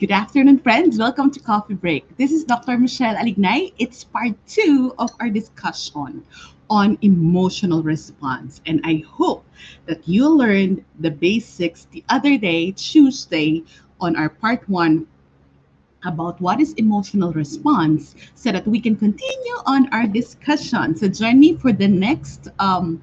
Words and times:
Good 0.00 0.12
afternoon, 0.12 0.60
friends. 0.60 0.96
Welcome 0.96 1.30
to 1.32 1.40
Coffee 1.40 1.74
Break. 1.74 2.16
This 2.16 2.32
is 2.32 2.44
Dr. 2.44 2.78
Michelle 2.78 3.16
Alignay. 3.16 3.74
It's 3.78 4.02
part 4.02 4.32
two 4.48 4.94
of 4.98 5.10
our 5.20 5.28
discussion 5.28 6.24
on 6.70 6.96
emotional 7.02 7.82
response. 7.82 8.62
And 8.64 8.80
I 8.82 9.04
hope 9.06 9.44
that 9.84 10.08
you 10.08 10.26
learned 10.26 10.82
the 11.00 11.10
basics 11.10 11.86
the 11.90 12.02
other 12.08 12.38
day, 12.38 12.72
Tuesday, 12.72 13.62
on 14.00 14.16
our 14.16 14.30
part 14.30 14.66
one 14.70 15.06
about 16.06 16.40
what 16.40 16.62
is 16.62 16.72
emotional 16.78 17.34
response 17.34 18.14
so 18.34 18.52
that 18.52 18.66
we 18.66 18.80
can 18.80 18.96
continue 18.96 19.56
on 19.66 19.86
our 19.92 20.06
discussion. 20.06 20.96
So 20.96 21.08
join 21.08 21.38
me 21.38 21.58
for 21.58 21.74
the 21.74 21.88
next 21.88 22.48
um, 22.58 23.02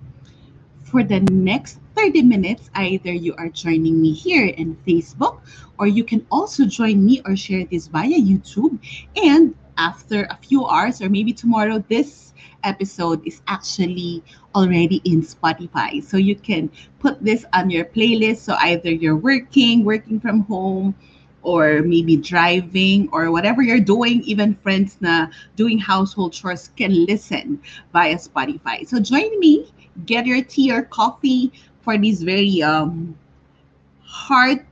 for 0.82 1.04
the 1.04 1.20
next 1.30 1.78
30 1.98 2.22
minutes. 2.22 2.70
Either 2.76 3.12
you 3.12 3.34
are 3.38 3.50
joining 3.50 4.00
me 4.00 4.14
here 4.14 4.46
in 4.46 4.78
Facebook 4.88 5.42
or 5.80 5.88
you 5.88 6.04
can 6.04 6.26
also 6.32 6.66
join 6.66 7.04
me 7.04 7.22
or 7.26 7.36
share 7.36 7.66
this 7.66 7.88
via 7.88 8.16
YouTube. 8.16 8.78
And 9.18 9.56
after 9.78 10.28
a 10.30 10.38
few 10.38 10.66
hours 10.66 11.02
or 11.02 11.10
maybe 11.10 11.34
tomorrow, 11.34 11.84
this 11.90 12.34
episode 12.64 13.26
is 13.26 13.42
actually 13.48 14.24
already 14.54 15.02
in 15.06 15.22
Spotify. 15.22 16.04
So 16.04 16.18
you 16.18 16.36
can 16.36 16.70
put 17.00 17.24
this 17.24 17.46
on 17.54 17.70
your 17.70 17.86
playlist. 17.86 18.38
So 18.38 18.56
either 18.60 18.92
you're 18.92 19.18
working, 19.18 19.84
working 19.84 20.20
from 20.20 20.42
home, 20.42 20.96
or 21.48 21.82
maybe 21.82 22.18
driving 22.18 23.08
or 23.14 23.32
whatever 23.32 23.62
you're 23.62 23.80
doing, 23.80 24.22
even 24.24 24.54
friends 24.56 24.98
na 25.00 25.28
doing 25.56 25.80
household 25.80 26.34
chores 26.34 26.70
can 26.76 27.06
listen 27.06 27.62
via 27.94 28.16
Spotify. 28.16 28.86
So 28.86 29.00
join 29.00 29.40
me, 29.40 29.72
get 30.06 30.26
your 30.26 30.44
tea 30.44 30.72
or 30.72 30.84
coffee 30.84 31.54
for 31.88 31.98
these 31.98 32.22
very 32.22 32.62
um, 32.62 33.16
heart 34.04 34.66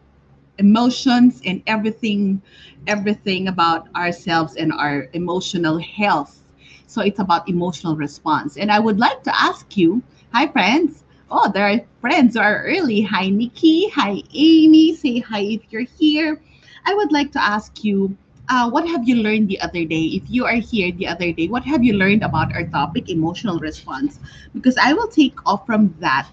emotions 0.59 1.41
and 1.45 1.63
everything 1.65 2.41
everything 2.87 3.47
about 3.47 3.87
ourselves 3.95 4.55
and 4.57 4.73
our 4.73 5.07
emotional 5.13 5.79
health. 5.79 6.43
So 6.87 7.01
it's 7.01 7.19
about 7.19 7.47
emotional 7.47 7.95
response. 7.95 8.57
And 8.57 8.71
i 8.71 8.79
would 8.79 8.99
like 8.99 9.23
to 9.23 9.31
ask 9.31 9.77
you 9.77 10.03
hi 10.33 10.47
friends. 10.47 11.03
Oh 11.31 11.49
there 11.51 11.63
are 11.71 11.79
friends 12.01 12.35
who 12.35 12.41
are 12.41 12.63
early. 12.67 13.01
Hi 13.01 13.29
nikki. 13.29 13.87
Hi 13.95 14.21
amy. 14.33 14.93
Say 14.95 15.19
hi 15.19 15.39
if 15.55 15.63
you're 15.71 15.87
here. 15.87 16.41
I 16.85 16.93
would 16.93 17.11
like 17.13 17.31
to 17.31 17.41
ask 17.41 17.83
you 17.83 18.17
uh, 18.49 18.69
what 18.69 18.87
have 18.87 19.07
you 19.07 19.15
learned 19.23 19.47
the 19.47 19.59
other 19.61 19.85
day? 19.85 20.19
If 20.19 20.29
you 20.29 20.45
are 20.45 20.59
here 20.59 20.91
the 20.91 21.07
other 21.07 21.31
day 21.31 21.47
what 21.47 21.63
have 21.63 21.81
you 21.83 21.93
learned 21.95 22.23
about 22.23 22.53
our 22.53 22.67
topic 22.67 23.09
emotional 23.09 23.59
response? 23.59 24.19
Because 24.53 24.75
i 24.75 24.91
will 24.93 25.07
take 25.07 25.39
off 25.47 25.65
from 25.65 25.95
that 26.03 26.27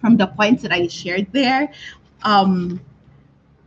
from 0.00 0.16
the 0.16 0.26
points 0.26 0.62
that 0.62 0.72
i 0.72 0.86
shared 0.86 1.26
there 1.32 1.70
um, 2.22 2.80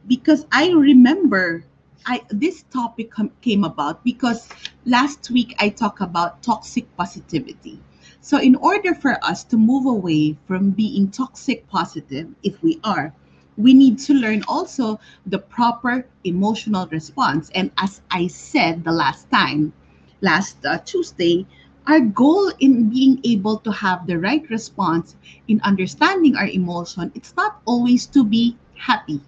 because 0.07 0.45
I 0.51 0.69
remember 0.71 1.63
I 2.05 2.21
this 2.29 2.63
topic 2.73 3.11
com- 3.11 3.31
came 3.41 3.63
about 3.63 4.03
because 4.03 4.49
last 4.85 5.29
week 5.29 5.55
I 5.59 5.69
talked 5.69 6.01
about 6.01 6.41
toxic 6.41 6.85
positivity. 6.97 7.79
So 8.21 8.39
in 8.39 8.55
order 8.55 8.93
for 8.95 9.23
us 9.23 9.43
to 9.45 9.57
move 9.57 9.85
away 9.85 10.37
from 10.47 10.71
being 10.71 11.09
toxic 11.11 11.67
positive 11.69 12.27
if 12.43 12.61
we 12.63 12.79
are 12.83 13.13
we 13.57 13.73
need 13.73 13.99
to 13.99 14.13
learn 14.13 14.43
also 14.47 14.99
the 15.25 15.37
proper 15.37 16.05
emotional 16.23 16.87
response 16.87 17.51
and 17.53 17.69
as 17.77 18.01
I 18.09 18.27
said 18.27 18.83
the 18.83 18.91
last 18.91 19.29
time 19.29 19.73
last 20.21 20.65
uh, 20.65 20.77
Tuesday 20.79 21.45
our 21.91 21.99
goal 21.99 22.47
in 22.63 22.87
being 22.87 23.19
able 23.25 23.57
to 23.59 23.69
have 23.69 24.07
the 24.07 24.15
right 24.15 24.47
response 24.49 25.19
in 25.49 25.59
understanding 25.67 26.39
our 26.39 26.47
emotion 26.47 27.11
it's 27.15 27.35
not 27.35 27.59
always 27.67 28.07
to 28.07 28.23
be 28.23 28.55
happy. 28.79 29.19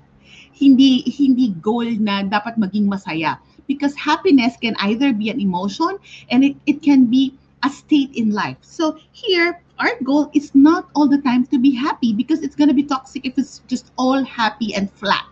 Hindi 0.56 1.04
hindi 1.12 1.52
goal 1.60 1.84
na 2.00 2.24
dapat 2.24 2.56
maging 2.56 2.88
masaya. 2.88 3.36
Because 3.68 3.92
happiness 4.00 4.56
can 4.56 4.80
either 4.80 5.12
be 5.12 5.28
an 5.28 5.44
emotion 5.44 6.00
and 6.32 6.44
it, 6.44 6.56
it 6.64 6.80
can 6.80 7.12
be 7.12 7.36
a 7.68 7.70
state 7.70 8.16
in 8.16 8.32
life. 8.32 8.60
So 8.64 8.96
here 9.12 9.60
our 9.80 10.00
goal 10.08 10.32
is 10.32 10.56
not 10.56 10.88
all 10.96 11.12
the 11.12 11.20
time 11.20 11.44
to 11.52 11.60
be 11.60 11.76
happy 11.76 12.16
because 12.16 12.40
it's 12.40 12.56
going 12.56 12.72
to 12.72 12.78
be 12.78 12.88
toxic 12.88 13.28
if 13.28 13.36
it's 13.36 13.60
just 13.68 13.92
all 14.00 14.24
happy 14.24 14.72
and 14.72 14.88
flat. 14.88 15.28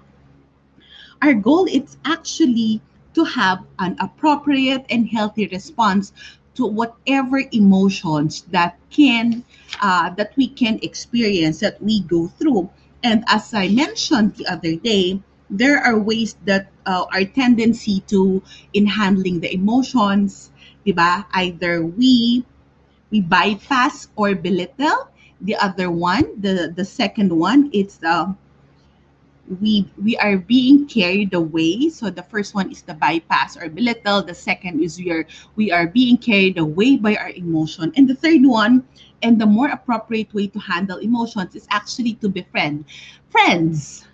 Our 1.24 1.32
goal 1.32 1.64
is 1.72 1.96
actually 2.04 2.84
to 3.14 3.24
have 3.24 3.64
an 3.80 3.96
appropriate 4.00 4.84
and 4.90 5.08
healthy 5.08 5.48
response 5.48 6.12
to 6.56 6.66
whatever 6.66 7.42
emotions 7.52 8.44
that 8.52 8.78
can 8.90 9.44
uh, 9.82 10.10
that 10.12 10.34
we 10.36 10.48
can 10.48 10.80
experience 10.82 11.60
that 11.60 11.82
we 11.82 12.02
go 12.02 12.28
through 12.28 12.70
and 13.04 13.24
as 13.28 13.54
I 13.54 13.68
mentioned 13.70 14.36
the 14.36 14.48
other 14.48 14.76
day, 14.76 15.22
there 15.50 15.80
are 15.80 15.98
ways 16.00 16.36
that 16.46 16.70
uh, 16.86 17.06
our 17.12 17.26
tendency 17.26 18.02
to 18.08 18.42
in 18.74 18.86
handling 18.86 19.40
the 19.42 19.54
emotions, 19.54 20.52
diba? 20.86 21.26
Either 21.34 21.84
we 21.84 22.46
we 23.10 23.22
bypass 23.22 24.08
or 24.16 24.36
belittle. 24.36 25.10
The 25.42 25.56
other 25.56 25.90
one, 25.90 26.40
the 26.40 26.72
the 26.74 26.86
second 26.86 27.34
one, 27.34 27.70
it's 27.74 28.00
uh, 28.04 28.34
we 29.60 29.90
we 30.02 30.18
are 30.18 30.38
being 30.38 30.88
carried 30.88 31.34
away. 31.34 31.90
So 31.90 32.10
the 32.10 32.24
first 32.24 32.54
one 32.56 32.72
is 32.72 32.82
the 32.82 32.94
bypass 32.94 33.58
or 33.58 33.70
belittle. 33.70 34.22
The 34.22 34.36
second 34.36 34.82
is 34.82 35.00
we 35.00 35.12
are 35.12 35.26
we 35.56 35.72
are 35.72 35.88
being 35.88 36.18
carried 36.18 36.58
away 36.58 36.98
by 36.98 37.16
our 37.16 37.32
emotion, 37.32 37.92
and 37.96 38.08
the 38.08 38.16
third 38.16 38.46
one 38.46 38.84
and 39.22 39.40
the 39.40 39.46
more 39.46 39.70
appropriate 39.70 40.34
way 40.34 40.48
to 40.48 40.60
handle 40.60 40.98
emotions 40.98 41.56
is 41.56 41.68
actually 41.70 42.14
to 42.22 42.30
befriend. 42.30 42.86
Friends 43.30 44.06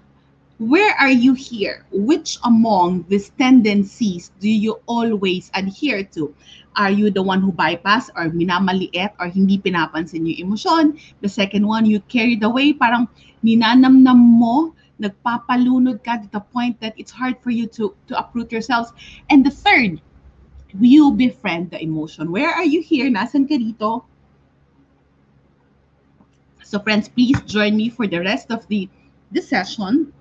where 0.57 0.95
are 0.97 1.13
you 1.13 1.33
here? 1.33 1.85
Which 1.91 2.37
among 2.43 3.05
these 3.07 3.29
tendencies 3.37 4.31
do 4.39 4.49
you 4.49 4.81
always 4.87 5.51
adhere 5.53 6.03
to? 6.17 6.33
Are 6.75 6.89
you 6.89 7.09
the 7.09 7.21
one 7.21 7.41
who 7.41 7.51
bypass 7.51 8.09
or 8.15 8.29
minamaliit 8.29 9.13
or 9.19 9.29
hindi 9.29 9.57
pinapansin 9.61 10.25
yung 10.25 10.49
emosyon? 10.49 10.97
The 11.21 11.29
second 11.29 11.65
one 11.65 11.85
you 11.85 12.01
carried 12.09 12.41
away 12.41 12.73
parang 12.73 13.05
ninanamnam 13.45 14.17
mo 14.17 14.73
nagpapalunod 15.01 16.03
ka 16.03 16.17
to 16.17 16.27
the 16.31 16.39
point 16.39 16.79
that 16.81 16.93
it's 16.97 17.11
hard 17.11 17.37
for 17.39 17.51
you 17.51 17.67
to 17.67 17.93
to 18.07 18.17
uproot 18.17 18.51
yourselves 18.51 18.91
and 19.29 19.45
the 19.45 19.51
third 19.51 20.01
you 20.79 21.11
befriend 21.13 21.71
the 21.71 21.81
emotion 21.81 22.31
where 22.31 22.49
are 22.49 22.65
you 22.65 22.81
here 22.81 23.09
nasan 23.09 23.47
ka 23.47 23.55
dito 23.55 24.03
so 26.67 26.79
friends, 26.79 27.07
please 27.07 27.39
join 27.47 27.77
me 27.77 27.87
for 27.87 28.07
the 28.07 28.19
rest 28.19 28.51
of 28.51 28.67
the, 28.67 28.89
the 29.31 29.41
session 29.41 30.11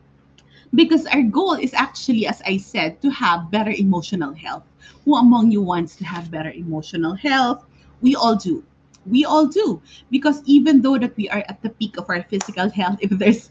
because 0.76 1.04
our 1.06 1.22
goal 1.22 1.54
is 1.54 1.74
actually, 1.74 2.24
as 2.28 2.40
I 2.46 2.56
said, 2.58 3.02
to 3.02 3.10
have 3.10 3.50
better 3.50 3.72
emotional 3.72 4.32
health. 4.32 4.62
Who 5.04 5.16
among 5.16 5.50
you 5.50 5.60
wants 5.60 5.96
to 5.96 6.04
have 6.04 6.30
better 6.30 6.50
emotional 6.52 7.14
health? 7.14 7.66
We 8.00 8.14
all 8.14 8.36
do. 8.36 8.62
We 9.06 9.24
all 9.24 9.46
do. 9.46 9.82
Because 10.12 10.40
even 10.46 10.82
though 10.82 10.98
that 10.98 11.16
we 11.16 11.28
are 11.30 11.42
at 11.48 11.62
the 11.62 11.70
peak 11.70 11.98
of 11.98 12.08
our 12.08 12.22
physical 12.22 12.70
health, 12.70 12.98
if 13.00 13.10
there's 13.10 13.50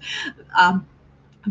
um, 0.58 0.88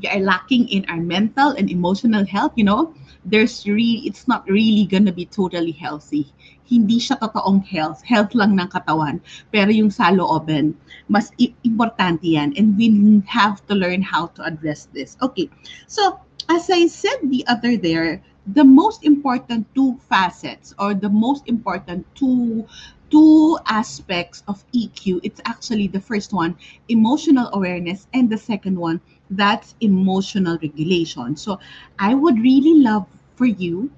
we 0.00 0.08
are 0.08 0.20
lacking 0.20 0.68
in 0.68 0.84
our 0.88 1.00
mental 1.00 1.50
and 1.50 1.70
emotional 1.70 2.24
health, 2.24 2.52
you 2.56 2.64
know, 2.64 2.94
there's 3.24 3.66
really, 3.66 4.06
it's 4.06 4.28
not 4.28 4.46
really 4.48 4.86
gonna 4.86 5.12
be 5.12 5.26
totally 5.26 5.72
healthy. 5.72 6.32
Hindi 6.64 6.98
siya 7.00 7.20
totoong 7.20 7.64
health. 7.64 8.02
Health 8.02 8.34
lang 8.34 8.56
ng 8.56 8.68
katawan. 8.68 9.20
Pero 9.52 9.70
yung 9.70 9.90
sa 9.90 10.10
looban, 10.10 10.74
mas 11.08 11.30
importante 11.64 12.24
yan. 12.24 12.52
And 12.56 12.76
we 12.76 12.88
have 13.28 13.64
to 13.68 13.74
learn 13.74 14.00
how 14.00 14.32
to 14.36 14.44
address 14.44 14.88
this. 14.92 15.16
Okay. 15.20 15.48
So, 15.86 16.20
as 16.48 16.68
I 16.68 16.88
said 16.88 17.28
the 17.28 17.44
other 17.48 17.76
there, 17.76 18.20
the 18.52 18.64
most 18.64 19.04
important 19.04 19.64
two 19.74 19.96
facets 20.08 20.74
or 20.78 20.92
the 20.92 21.08
most 21.08 21.48
important 21.48 22.04
two 22.14 22.66
two 23.14 23.56
aspects 23.70 24.42
of 24.50 24.66
EQ. 24.74 25.20
It's 25.22 25.40
actually 25.46 25.86
the 25.86 26.00
first 26.02 26.32
one, 26.34 26.58
emotional 26.88 27.48
awareness, 27.52 28.08
and 28.12 28.26
the 28.26 28.36
second 28.36 28.74
one, 28.74 29.00
that's 29.30 29.76
emotional 29.80 30.58
regulation. 30.58 31.36
So 31.36 31.60
I 32.00 32.14
would 32.14 32.42
really 32.42 32.82
love 32.82 33.06
for 33.36 33.46
you 33.46 33.92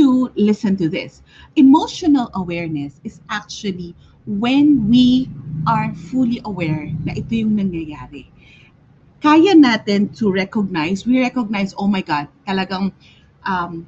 to 0.00 0.32
listen 0.34 0.78
to 0.78 0.88
this. 0.88 1.20
Emotional 1.56 2.30
awareness 2.32 3.04
is 3.04 3.20
actually 3.28 3.94
when 4.24 4.88
we 4.88 5.28
are 5.68 5.92
fully 6.08 6.40
aware 6.48 6.88
na 7.04 7.12
ito 7.12 7.44
yung 7.44 7.60
nangyayari. 7.60 8.32
Kaya 9.20 9.52
natin 9.52 10.08
to 10.16 10.32
recognize, 10.32 11.04
we 11.04 11.20
recognize, 11.20 11.76
oh 11.76 11.84
my 11.84 12.00
God, 12.00 12.32
talagang 12.48 12.96
um, 13.44 13.84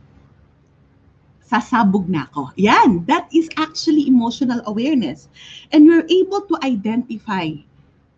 sasabog 1.47 2.11
na 2.11 2.27
ako. 2.27 2.51
Yan, 2.59 3.07
that 3.07 3.31
is 3.31 3.47
actually 3.55 4.11
emotional 4.11 4.59
awareness. 4.67 5.31
And 5.71 5.87
we're 5.87 6.07
able 6.11 6.43
to 6.51 6.59
identify 6.67 7.55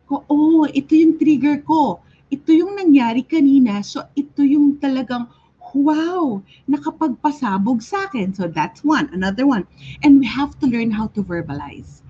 oh, 0.09 0.65
ito 0.73 0.97
yung 0.97 1.21
trigger 1.21 1.61
ko. 1.61 2.01
Ito 2.33 2.49
yung 2.53 2.77
nangyari 2.77 3.25
kanina. 3.25 3.85
So, 3.85 4.05
ito 4.17 4.41
yung 4.41 4.81
talagang, 4.81 5.29
wow, 5.77 6.41
nakapagpasabog 6.65 7.85
sa 7.85 8.09
akin. 8.09 8.33
So, 8.33 8.49
that's 8.49 8.81
one. 8.85 9.13
Another 9.13 9.45
one. 9.45 9.69
And 10.05 10.21
we 10.21 10.27
have 10.29 10.57
to 10.61 10.67
learn 10.69 10.93
how 10.93 11.13
to 11.13 11.21
verbalize. 11.21 12.01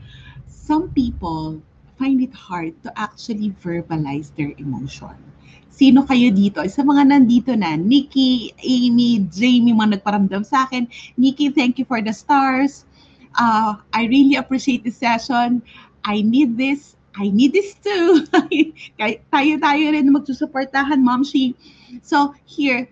Some 0.47 0.91
people 0.95 1.59
find 1.99 2.23
it 2.23 2.35
hard 2.35 2.79
to 2.87 2.95
actually 2.95 3.51
verbalize 3.59 4.31
their 4.39 4.55
emotion. 4.59 5.15
Sino 5.79 6.03
kayo 6.03 6.35
dito? 6.35 6.59
Sa 6.67 6.83
mga 6.83 7.07
nandito 7.07 7.55
na, 7.55 7.79
Nikki, 7.79 8.51
Amy, 8.59 9.23
Jamie, 9.31 9.71
mga 9.71 10.03
nagparamdam 10.03 10.43
sa 10.43 10.67
akin. 10.67 10.91
Nikki, 11.15 11.55
thank 11.55 11.79
you 11.79 11.87
for 11.87 12.03
the 12.03 12.11
stars. 12.11 12.83
Uh, 13.39 13.79
I 13.95 14.11
really 14.11 14.35
appreciate 14.35 14.83
this 14.83 14.99
session. 14.99 15.63
I 16.03 16.27
need 16.27 16.59
this. 16.59 16.99
I 17.15 17.31
need 17.31 17.55
this 17.55 17.79
too. 17.79 18.27
Tayo-tayo 19.31 19.85
rin 19.95 20.11
magsusuportahan, 20.11 20.99
Mom 20.99 21.23
She. 21.23 21.55
So 22.03 22.35
here, 22.43 22.91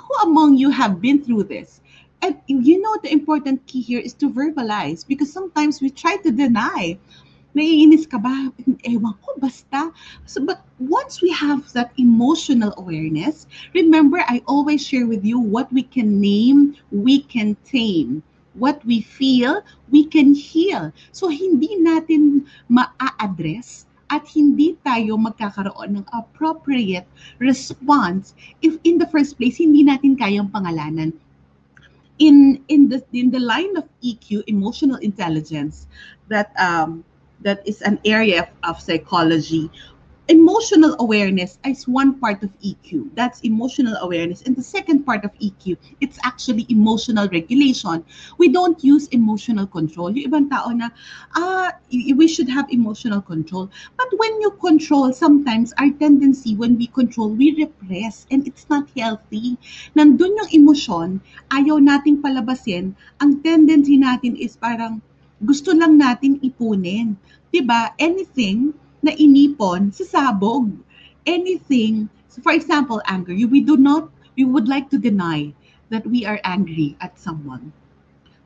who 0.00 0.12
among 0.24 0.56
you 0.56 0.72
have 0.72 1.04
been 1.04 1.20
through 1.20 1.52
this? 1.52 1.84
And 2.24 2.40
you 2.48 2.80
know 2.80 2.96
the 3.04 3.12
important 3.12 3.66
key 3.68 3.84
here 3.84 4.00
is 4.00 4.16
to 4.24 4.32
verbalize 4.32 5.04
because 5.04 5.28
sometimes 5.28 5.84
we 5.84 5.90
try 5.90 6.16
to 6.22 6.30
deny 6.32 6.96
naiinis 7.52 8.08
ka 8.08 8.18
ba? 8.18 8.52
Ewan 8.88 9.14
ko, 9.20 9.36
basta. 9.38 9.92
So, 10.24 10.40
but 10.44 10.64
once 10.80 11.20
we 11.20 11.30
have 11.32 11.68
that 11.72 11.92
emotional 11.96 12.74
awareness, 12.76 13.46
remember, 13.74 14.24
I 14.24 14.42
always 14.48 14.84
share 14.84 15.06
with 15.06 15.24
you 15.24 15.38
what 15.38 15.72
we 15.72 15.82
can 15.82 16.20
name, 16.20 16.76
we 16.90 17.20
can 17.22 17.56
tame. 17.64 18.22
What 18.52 18.84
we 18.84 19.00
feel, 19.00 19.64
we 19.88 20.04
can 20.04 20.36
heal. 20.36 20.92
So, 21.16 21.32
hindi 21.32 21.80
natin 21.80 22.44
ma-address 22.68 23.88
at 24.12 24.28
hindi 24.28 24.76
tayo 24.84 25.16
magkakaroon 25.16 25.96
ng 25.96 26.06
appropriate 26.12 27.08
response 27.40 28.36
if 28.60 28.76
in 28.84 29.00
the 29.00 29.08
first 29.08 29.40
place 29.40 29.56
hindi 29.56 29.80
natin 29.80 30.20
kayang 30.20 30.52
pangalanan 30.52 31.16
in 32.20 32.60
in 32.68 32.92
the 32.92 33.00
in 33.16 33.32
the 33.32 33.40
line 33.40 33.72
of 33.80 33.88
EQ 34.04 34.44
emotional 34.52 35.00
intelligence 35.00 35.88
that 36.28 36.52
um 36.60 37.00
that 37.42 37.66
is 37.66 37.82
an 37.82 37.98
area 38.04 38.42
of, 38.42 38.48
of 38.64 38.80
psychology 38.80 39.70
emotional 40.28 40.94
awareness 41.00 41.58
is 41.66 41.88
one 41.88 42.18
part 42.20 42.42
of 42.42 42.50
EQ. 42.60 43.10
That's 43.14 43.40
emotional 43.40 43.96
awareness. 44.00 44.42
And 44.42 44.54
the 44.54 44.62
second 44.62 45.04
part 45.04 45.24
of 45.24 45.32
EQ, 45.34 45.76
it's 46.00 46.18
actually 46.24 46.66
emotional 46.68 47.28
regulation. 47.28 48.04
We 48.38 48.48
don't 48.48 48.82
use 48.84 49.08
emotional 49.08 49.66
control. 49.66 50.14
Yung 50.16 50.30
ibang 50.30 50.46
tao 50.48 50.70
na, 50.70 50.88
ah, 51.34 51.72
we 51.90 52.28
should 52.28 52.48
have 52.48 52.70
emotional 52.70 53.20
control. 53.20 53.68
But 53.98 54.08
when 54.16 54.40
you 54.40 54.52
control, 54.62 55.12
sometimes 55.12 55.74
our 55.78 55.90
tendency 55.98 56.54
when 56.54 56.78
we 56.78 56.86
control, 56.86 57.28
we 57.28 57.52
repress 57.58 58.26
and 58.30 58.46
it's 58.46 58.70
not 58.70 58.88
healthy. 58.96 59.58
Nandun 59.98 60.38
yung 60.38 60.50
emosyon, 60.54 61.20
ayaw 61.50 61.82
nating 61.82 62.22
palabasin. 62.22 62.94
Ang 63.20 63.42
tendency 63.42 63.98
natin 63.98 64.38
is 64.38 64.54
parang, 64.56 65.02
gusto 65.42 65.74
lang 65.74 65.98
natin 65.98 66.38
ipunin. 66.40 67.18
'Di 67.50 67.60
ba? 67.66 67.92
Anything 67.98 68.72
na 69.02 69.10
inipon 69.18 69.90
sa 69.90 70.06
sabog. 70.06 70.70
Anything, 71.26 72.06
so 72.30 72.38
for 72.42 72.54
example, 72.54 73.02
anger, 73.06 73.34
we 73.34 73.62
do 73.62 73.76
not, 73.76 74.10
we 74.38 74.46
would 74.46 74.66
like 74.66 74.90
to 74.90 74.98
deny 74.98 75.50
that 75.90 76.06
we 76.06 76.24
are 76.24 76.40
angry 76.42 76.96
at 77.02 77.18
someone. 77.18 77.74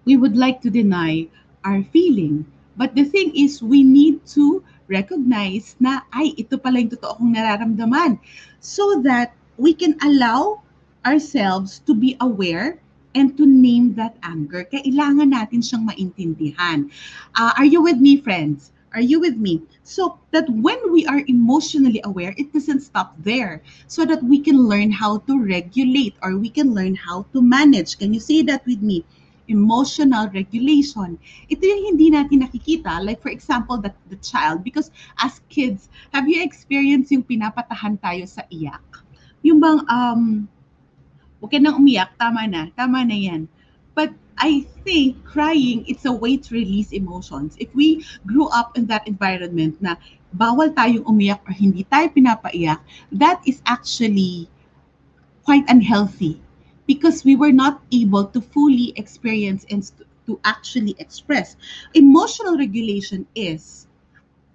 We 0.04 0.16
would 0.16 0.36
like 0.36 0.60
to 0.64 0.72
deny 0.72 1.28
our 1.64 1.84
feeling. 1.92 2.44
But 2.76 2.92
the 2.92 3.04
thing 3.04 3.32
is, 3.32 3.64
we 3.64 3.80
need 3.80 4.20
to 4.36 4.60
recognize 4.88 5.76
na, 5.80 6.04
ay, 6.12 6.36
ito 6.36 6.60
pala 6.60 6.84
yung 6.84 6.92
totoo 6.92 7.16
kong 7.16 7.32
nararamdaman. 7.32 8.20
So 8.60 9.00
that 9.08 9.32
we 9.56 9.72
can 9.72 9.96
allow 10.04 10.60
ourselves 11.08 11.80
to 11.88 11.96
be 11.96 12.16
aware 12.20 12.76
and 13.16 13.32
to 13.40 13.48
name 13.48 13.96
that 13.96 14.20
anger. 14.20 14.68
Kailangan 14.68 15.32
natin 15.32 15.64
siyang 15.64 15.88
maintindihan. 15.88 16.92
Uh, 17.32 17.56
are 17.56 17.64
you 17.64 17.80
with 17.80 17.96
me, 17.96 18.20
friends? 18.20 18.76
Are 18.92 19.00
you 19.00 19.20
with 19.20 19.40
me? 19.40 19.64
So 19.84 20.20
that 20.36 20.48
when 20.48 20.92
we 20.92 21.08
are 21.08 21.24
emotionally 21.24 22.00
aware, 22.04 22.36
it 22.36 22.52
doesn't 22.52 22.84
stop 22.84 23.16
there. 23.20 23.64
So 23.88 24.04
that 24.04 24.20
we 24.20 24.40
can 24.40 24.68
learn 24.68 24.92
how 24.92 25.24
to 25.24 25.40
regulate 25.40 26.16
or 26.20 26.36
we 26.36 26.52
can 26.52 26.76
learn 26.76 26.94
how 26.94 27.24
to 27.32 27.40
manage. 27.40 27.96
Can 27.96 28.12
you 28.12 28.20
say 28.20 28.44
that 28.48 28.64
with 28.68 28.80
me? 28.84 29.04
Emotional 29.48 30.28
regulation. 30.32 31.16
Ito 31.48 31.62
yung 31.64 31.82
hindi 31.96 32.08
natin 32.12 32.44
nakikita. 32.44 33.00
Like 33.00 33.20
for 33.20 33.32
example, 33.32 33.80
that 33.84 33.96
the 34.12 34.20
child. 34.20 34.64
Because 34.64 34.92
as 35.20 35.40
kids, 35.48 35.88
have 36.12 36.28
you 36.28 36.40
experienced 36.44 37.12
yung 37.12 37.24
pinapatahan 37.24 38.00
tayo 38.00 38.24
sa 38.28 38.44
iyak? 38.48 38.84
Yung 39.44 39.60
bang, 39.60 39.84
um, 39.88 40.48
Huwag 41.46 41.54
ka 41.54 41.62
nang 41.62 41.78
umiyak, 41.78 42.10
tama 42.18 42.42
na, 42.50 42.74
tama 42.74 43.06
na 43.06 43.14
yan. 43.14 43.46
But 43.94 44.10
I 44.34 44.66
think 44.82 45.22
crying, 45.22 45.86
it's 45.86 46.02
a 46.02 46.10
way 46.10 46.34
to 46.42 46.48
release 46.50 46.90
emotions. 46.90 47.54
If 47.62 47.70
we 47.70 48.02
grew 48.26 48.50
up 48.50 48.74
in 48.74 48.90
that 48.90 49.06
environment 49.06 49.78
na 49.78 49.94
bawal 50.34 50.74
tayong 50.74 51.06
umiyak 51.06 51.46
or 51.46 51.54
hindi 51.54 51.86
tayo 51.86 52.10
pinapaiyak, 52.10 52.82
that 53.14 53.38
is 53.46 53.62
actually 53.62 54.50
quite 55.46 55.62
unhealthy 55.70 56.42
because 56.90 57.22
we 57.22 57.38
were 57.38 57.54
not 57.54 57.78
able 57.94 58.26
to 58.34 58.42
fully 58.42 58.90
experience 58.98 59.62
and 59.70 59.86
to 60.26 60.42
actually 60.42 60.98
express. 60.98 61.54
Emotional 61.94 62.58
regulation 62.58 63.22
is 63.38 63.86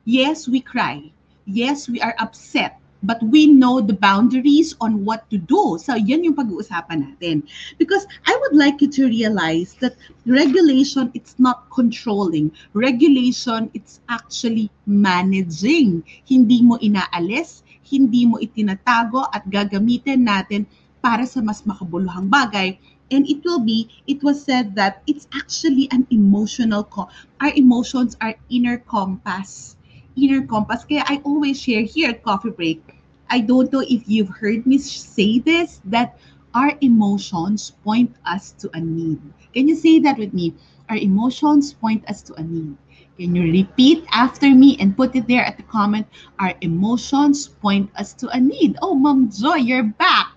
yes, 0.03 0.43
we 0.43 0.59
cry. 0.59 1.07
Yes, 1.47 1.87
we 1.87 2.03
are 2.03 2.19
upset 2.19 2.80
but 3.03 3.21
we 3.23 3.47
know 3.47 3.81
the 3.81 3.93
boundaries 3.93 4.75
on 4.81 5.05
what 5.05 5.29
to 5.29 5.37
do. 5.37 5.77
So, 5.81 5.97
yan 5.97 6.23
yung 6.23 6.37
pag-uusapan 6.37 7.01
natin. 7.01 7.43
Because 7.81 8.05
I 8.25 8.33
would 8.45 8.55
like 8.55 8.81
you 8.81 8.89
to 9.01 9.09
realize 9.09 9.75
that 9.81 9.97
regulation, 10.25 11.09
it's 11.13 11.35
not 11.41 11.69
controlling. 11.73 12.53
Regulation, 12.73 13.69
it's 13.73 13.99
actually 14.09 14.69
managing. 14.85 16.05
Hindi 16.29 16.61
mo 16.61 16.77
inaalis, 16.77 17.65
hindi 17.81 18.25
mo 18.29 18.37
itinatago 18.37 19.27
at 19.33 19.49
gagamitin 19.49 20.29
natin 20.29 20.69
para 21.01 21.25
sa 21.25 21.41
mas 21.41 21.65
makabuluhang 21.65 22.29
bagay. 22.29 22.77
And 23.11 23.27
it 23.27 23.43
will 23.43 23.59
be, 23.59 23.91
it 24.07 24.23
was 24.23 24.39
said 24.39 24.77
that 24.79 25.03
it's 25.03 25.27
actually 25.35 25.91
an 25.91 26.07
emotional, 26.13 26.87
co- 26.87 27.11
our 27.43 27.51
emotions 27.59 28.15
are 28.23 28.39
inner 28.47 28.79
compass 28.79 29.75
inner 30.15 30.45
compass. 30.45 30.83
Kaya 30.85 31.03
I 31.07 31.21
always 31.23 31.59
share 31.59 31.81
here 31.81 32.09
at 32.09 32.23
Coffee 32.23 32.51
Break. 32.51 32.81
I 33.29 33.39
don't 33.39 33.71
know 33.71 33.83
if 33.87 34.03
you've 34.07 34.29
heard 34.29 34.67
me 34.67 34.77
say 34.77 35.39
this, 35.39 35.79
that 35.85 36.17
our 36.53 36.73
emotions 36.81 37.71
point 37.83 38.11
us 38.25 38.51
to 38.59 38.69
a 38.73 38.81
need. 38.81 39.21
Can 39.53 39.67
you 39.67 39.75
say 39.75 39.99
that 39.99 40.17
with 40.17 40.33
me? 40.33 40.53
Our 40.89 40.97
emotions 40.97 41.71
point 41.71 42.03
us 42.09 42.21
to 42.23 42.33
a 42.35 42.43
need. 42.43 42.75
Can 43.17 43.35
you 43.35 43.51
repeat 43.51 44.03
after 44.11 44.49
me 44.49 44.75
and 44.79 44.97
put 44.97 45.15
it 45.15 45.27
there 45.27 45.45
at 45.45 45.55
the 45.55 45.63
comment? 45.63 46.07
Our 46.39 46.53
emotions 46.61 47.47
point 47.47 47.89
us 47.95 48.13
to 48.19 48.27
a 48.29 48.39
need. 48.39 48.77
Oh, 48.81 48.95
Mom 48.95 49.29
Joy, 49.31 49.63
you're 49.63 49.83
back. 49.95 50.30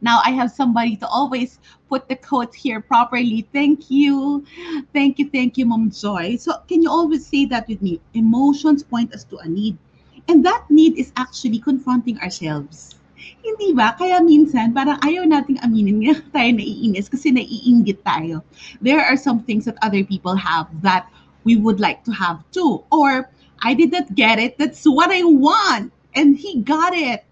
Now 0.00 0.20
I 0.24 0.30
have 0.30 0.50
somebody 0.50 0.96
to 0.96 1.06
always 1.08 1.58
put 1.88 2.08
the 2.08 2.16
quote 2.16 2.54
here 2.54 2.80
properly. 2.80 3.48
Thank 3.52 3.90
you. 3.90 4.44
Thank 4.92 5.18
you. 5.18 5.28
Thank 5.30 5.58
you, 5.58 5.66
Mom 5.66 5.90
Joy. 5.90 6.36
So 6.36 6.62
can 6.68 6.82
you 6.82 6.90
always 6.90 7.26
say 7.26 7.46
that 7.46 7.66
with 7.66 7.82
me? 7.82 8.00
Emotions 8.14 8.82
point 8.82 9.14
us 9.14 9.24
to 9.24 9.38
a 9.38 9.48
need. 9.48 9.76
And 10.28 10.44
that 10.44 10.70
need 10.70 10.98
is 10.98 11.12
actually 11.16 11.58
confronting 11.58 12.20
ourselves. 12.20 12.94
Hindi 13.42 13.72
ba? 13.74 13.96
Kaya 13.98 14.22
minsan, 14.22 14.70
parang 14.76 15.00
ayaw 15.02 15.26
nating 15.26 15.58
aminin 15.64 16.04
nga 16.04 16.20
tayo 16.36 16.50
naiinis 16.54 17.10
kasi 17.10 17.34
naiinggit 17.34 18.04
tayo. 18.06 18.44
There 18.78 19.00
are 19.00 19.16
some 19.16 19.42
things 19.42 19.64
that 19.66 19.80
other 19.82 20.04
people 20.04 20.36
have 20.36 20.70
that 20.84 21.10
we 21.42 21.56
would 21.56 21.80
like 21.80 22.04
to 22.06 22.12
have 22.12 22.44
too. 22.54 22.84
Or, 22.92 23.32
I 23.64 23.74
did 23.74 23.90
not 23.90 24.14
get 24.14 24.38
it. 24.38 24.54
That's 24.60 24.84
what 24.86 25.10
I 25.10 25.24
want. 25.26 25.90
And 26.14 26.38
he 26.38 26.62
got 26.62 26.94
it. 26.94 27.24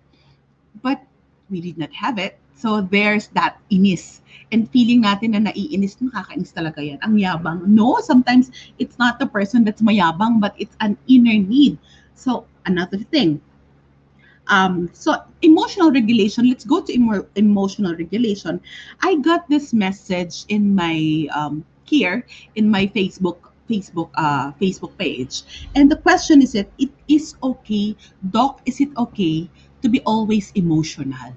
But 0.82 1.04
we 1.50 1.60
did 1.60 1.78
not 1.78 1.92
have 1.94 2.18
it. 2.18 2.40
So 2.56 2.80
there's 2.80 3.28
that 3.36 3.60
inis. 3.68 4.24
And 4.50 4.64
feeling 4.72 5.04
natin 5.04 5.36
na 5.36 5.52
naiinis, 5.52 6.00
nakakainis 6.00 6.56
talaga 6.56 6.80
yan. 6.80 6.96
Ang 7.04 7.20
yabang. 7.20 7.68
No, 7.68 8.00
sometimes 8.00 8.50
it's 8.80 8.96
not 8.96 9.20
the 9.20 9.28
person 9.28 9.62
that's 9.62 9.84
mayabang, 9.84 10.40
but 10.40 10.56
it's 10.56 10.74
an 10.80 10.96
inner 11.04 11.36
need. 11.36 11.76
So 12.16 12.48
another 12.64 12.96
thing. 12.96 13.44
Um, 14.48 14.88
so 14.94 15.20
emotional 15.42 15.90
regulation, 15.92 16.48
let's 16.48 16.64
go 16.64 16.80
to 16.80 16.90
emo- 16.94 17.28
emotional 17.36 17.94
regulation. 17.94 18.60
I 19.02 19.18
got 19.20 19.50
this 19.50 19.74
message 19.74 20.46
in 20.48 20.74
my 20.74 21.28
um, 21.34 21.66
here 21.84 22.24
in 22.54 22.70
my 22.70 22.86
Facebook 22.86 23.52
Facebook 23.68 24.10
uh, 24.14 24.54
Facebook 24.62 24.96
page. 24.96 25.42
And 25.74 25.90
the 25.90 25.98
question 25.98 26.40
is 26.40 26.54
it 26.54 26.70
it 26.78 26.94
is 27.10 27.34
okay, 27.42 27.98
doc, 28.30 28.62
is 28.64 28.80
it 28.80 28.94
okay 28.96 29.50
to 29.82 29.88
be 29.90 30.00
always 30.06 30.54
emotional? 30.54 31.34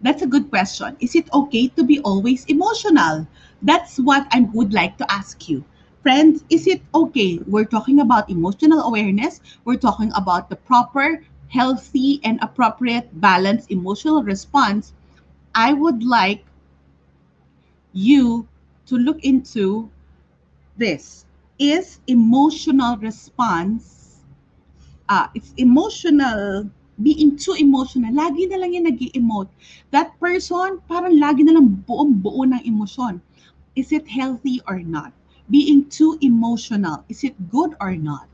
That's 0.00 0.22
a 0.22 0.26
good 0.26 0.50
question. 0.50 0.96
Is 1.00 1.14
it 1.14 1.28
okay 1.32 1.68
to 1.68 1.82
be 1.84 2.00
always 2.00 2.44
emotional? 2.46 3.26
That's 3.62 3.98
what 3.98 4.26
I 4.32 4.40
would 4.52 4.72
like 4.72 4.96
to 4.98 5.10
ask 5.10 5.48
you. 5.48 5.64
Friends, 6.02 6.44
is 6.50 6.66
it 6.66 6.82
okay? 6.94 7.38
We're 7.46 7.64
talking 7.64 8.00
about 8.00 8.30
emotional 8.30 8.80
awareness. 8.82 9.40
We're 9.64 9.76
talking 9.80 10.12
about 10.14 10.50
the 10.50 10.56
proper, 10.56 11.22
healthy, 11.48 12.20
and 12.24 12.38
appropriate 12.42 13.20
balanced 13.20 13.70
emotional 13.70 14.22
response. 14.22 14.92
I 15.54 15.72
would 15.72 16.02
like 16.04 16.44
you 17.92 18.46
to 18.86 18.96
look 18.96 19.22
into 19.24 19.90
this. 20.76 21.24
Is 21.58 22.00
emotional 22.06 22.96
response, 22.98 24.20
uh, 25.08 25.28
it's 25.34 25.52
emotional 25.56 26.70
being 27.02 27.38
too 27.38 27.54
emotional, 27.54 28.10
lagi 28.10 28.50
na 28.50 28.58
lang 28.58 28.74
yan 28.74 28.90
nag 28.90 28.98
emote 29.14 29.50
That 29.94 30.18
person, 30.18 30.82
parang 30.90 31.18
lagi 31.18 31.46
na 31.46 31.54
lang 31.54 31.82
buong-buo 31.86 32.42
ng 32.50 32.62
emosyon. 32.66 33.22
Is 33.78 33.94
it 33.94 34.10
healthy 34.10 34.58
or 34.66 34.82
not? 34.82 35.14
Being 35.48 35.86
too 35.88 36.18
emotional, 36.20 37.06
is 37.08 37.22
it 37.22 37.38
good 37.48 37.78
or 37.80 37.94
not? 37.94 38.26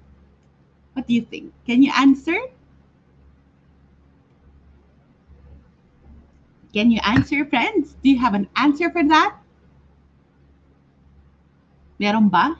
What 0.97 1.06
do 1.06 1.14
you 1.14 1.23
think? 1.23 1.52
Can 1.68 1.85
you 1.85 1.92
answer? 1.92 2.38
Can 6.73 6.90
you 6.90 6.99
answer, 7.06 7.44
friends? 7.47 7.94
Do 8.02 8.11
you 8.11 8.18
have 8.18 8.35
an 8.35 8.49
answer 8.56 8.90
for 8.90 9.04
that? 9.06 9.38
Meron 12.00 12.28
ba? 12.28 12.59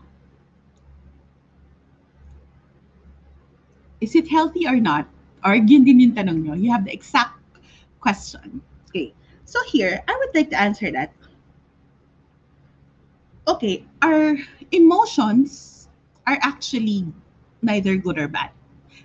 Is 3.99 4.15
it 4.15 4.29
healthy 4.29 4.69
or 4.69 4.79
not? 4.79 5.14
Or 5.45 5.55
yun 5.55 5.85
din 5.85 6.01
yung 6.01 6.17
tanong 6.17 6.41
nyo. 6.41 6.55
You 6.57 6.73
have 6.73 6.89
the 6.89 6.93
exact 6.93 7.37
question. 8.01 8.65
Okay. 8.89 9.13
So 9.45 9.61
here, 9.69 10.01
I 10.09 10.13
would 10.17 10.33
like 10.35 10.51
to 10.51 10.59
answer 10.61 10.91
that. 10.93 11.13
Okay, 13.47 13.85
our 14.01 14.41
emotions 14.73 15.87
are 16.27 16.41
actually 16.41 17.05
neither 17.61 17.97
good 17.97 18.19
or 18.19 18.27
bad. 18.27 18.51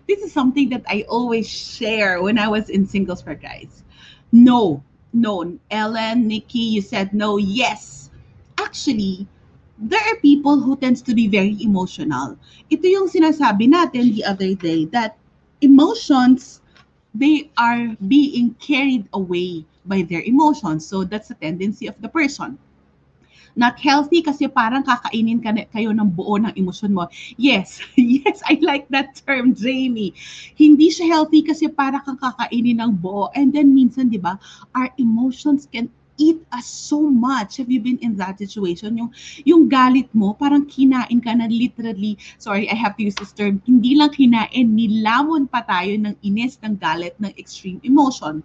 This 0.08 0.24
is 0.24 0.32
something 0.32 0.72
that 0.72 0.88
I 0.88 1.04
always 1.12 1.44
share 1.44 2.24
when 2.24 2.40
I 2.40 2.48
was 2.48 2.72
in 2.72 2.88
Singles 2.88 3.22
for 3.22 3.36
Guys. 3.36 3.84
No, 4.32 4.82
no. 5.12 5.60
Ellen, 5.70 6.28
Nikki, 6.28 6.80
you 6.80 6.82
said 6.82 7.14
no. 7.14 7.36
Yes. 7.36 8.10
Actually, 8.58 9.28
there 9.78 10.02
are 10.08 10.16
people 10.24 10.60
who 10.60 10.80
tends 10.80 11.04
to 11.04 11.14
be 11.14 11.28
very 11.28 11.60
emotional. 11.60 12.40
Ito 12.72 12.88
yung 12.88 13.12
sinasabi 13.12 13.68
natin 13.68 14.16
the 14.16 14.24
other 14.24 14.56
day 14.56 14.88
that 14.96 15.19
emotions, 15.62 16.62
they 17.14 17.50
are 17.58 17.96
being 18.08 18.56
carried 18.60 19.08
away 19.14 19.66
by 19.86 20.04
their 20.04 20.22
emotions. 20.22 20.86
So 20.86 21.04
that's 21.04 21.30
a 21.32 21.36
tendency 21.36 21.88
of 21.88 22.00
the 22.02 22.10
person. 22.10 22.58
Not 23.58 23.80
healthy 23.82 24.22
kasi 24.22 24.48
parang 24.48 24.86
kakainin 24.86 25.42
ka 25.42 25.52
kayo 25.74 25.92
ng 25.92 26.16
buo 26.16 26.38
ng 26.38 26.54
emosyon 26.54 26.96
mo. 26.96 27.10
Yes, 27.36 27.82
yes, 28.00 28.40
I 28.46 28.62
like 28.62 28.88
that 28.94 29.20
term, 29.26 29.58
Jamie. 29.58 30.14
Hindi 30.56 30.94
siya 30.94 31.20
healthy 31.20 31.42
kasi 31.44 31.68
parang 31.68 32.06
kang 32.06 32.22
kakainin 32.22 32.80
ng 32.80 32.96
buo. 33.02 33.34
And 33.34 33.52
then 33.52 33.74
minsan, 33.74 34.14
di 34.14 34.22
ba, 34.22 34.38
our 34.78 34.94
emotions 35.02 35.68
can 35.68 35.90
eat 36.20 36.44
us 36.52 36.68
so 36.68 37.08
much. 37.08 37.58
Have 37.58 37.72
you 37.72 37.80
been 37.80 37.98
in 38.04 38.20
that 38.20 38.38
situation? 38.38 39.00
Yung, 39.00 39.10
yung 39.48 39.72
galit 39.72 40.12
mo, 40.12 40.36
parang 40.36 40.68
kinain 40.68 41.24
ka 41.24 41.32
na 41.32 41.48
literally, 41.48 42.20
sorry, 42.38 42.70
I 42.70 42.76
have 42.76 43.00
to 43.00 43.04
use 43.08 43.16
this 43.16 43.32
term, 43.32 43.64
hindi 43.64 43.96
lang 43.96 44.12
kinain, 44.12 44.76
nilamon 44.76 45.48
pa 45.48 45.64
tayo 45.64 45.96
ng 45.96 46.20
inis, 46.22 46.60
ng 46.60 46.76
galit, 46.76 47.16
ng 47.24 47.32
extreme 47.40 47.80
emotion. 47.88 48.44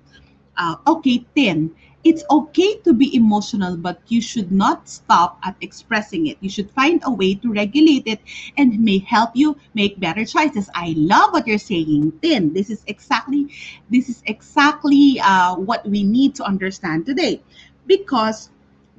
Uh, 0.55 0.79
okay, 0.87 1.27
10 1.35 1.75
it's 2.05 2.23
okay 2.31 2.77
to 2.85 2.93
be 2.93 3.15
emotional, 3.17 3.77
but 3.77 4.01
you 4.09 4.21
should 4.21 4.53
not 4.53 4.89
stop 4.89 5.39
at 5.45 5.57
expressing 5.61 6.27
it. 6.27 6.39
You 6.41 6.51
should 6.51 6.71
find 6.71 7.03
a 7.05 7.11
way 7.13 7.35
to 7.37 7.53
regulate 7.53 8.07
it 8.07 8.21
and 8.57 8.79
may 8.81 8.99
help 8.99 9.31
you 9.35 9.57
make 9.75 9.99
better 9.99 10.25
choices. 10.25 10.69
I 10.75 10.95
love 10.97 11.33
what 11.33 11.47
you're 11.47 11.59
saying, 11.59 12.13
Tin. 12.23 12.53
This 12.53 12.71
is 12.71 12.85
exactly 12.87 13.49
this 13.91 14.09
is 14.09 14.23
exactly 14.27 15.21
uh, 15.21 15.57
what 15.57 15.87
we 15.89 16.03
need 16.05 16.35
to 16.37 16.45
understand 16.45 17.07
today, 17.07 17.43
because 17.87 18.51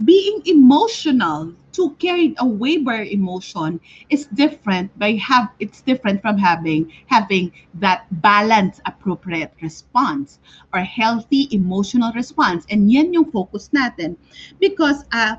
being 0.04 0.42
emotional 0.46 1.54
too 1.76 1.92
carried 2.00 2.34
away 2.40 2.78
by 2.78 3.04
emotion 3.12 3.80
is 4.10 4.26
different 4.32 4.88
by 4.98 5.12
have 5.20 5.52
it's 5.60 5.82
different 5.82 6.22
from 6.22 6.38
having 6.38 6.88
having 7.08 7.52
that 7.76 8.08
balanced 8.24 8.80
appropriate 8.86 9.52
response 9.62 10.40
or 10.74 10.80
healthy 10.80 11.52
emotional 11.52 12.12
response 12.16 12.66
and 12.72 12.88
yan 12.92 13.12
yung 13.12 13.28
focus 13.28 13.70
natin 13.76 14.16
because 14.64 15.04
uh, 15.12 15.36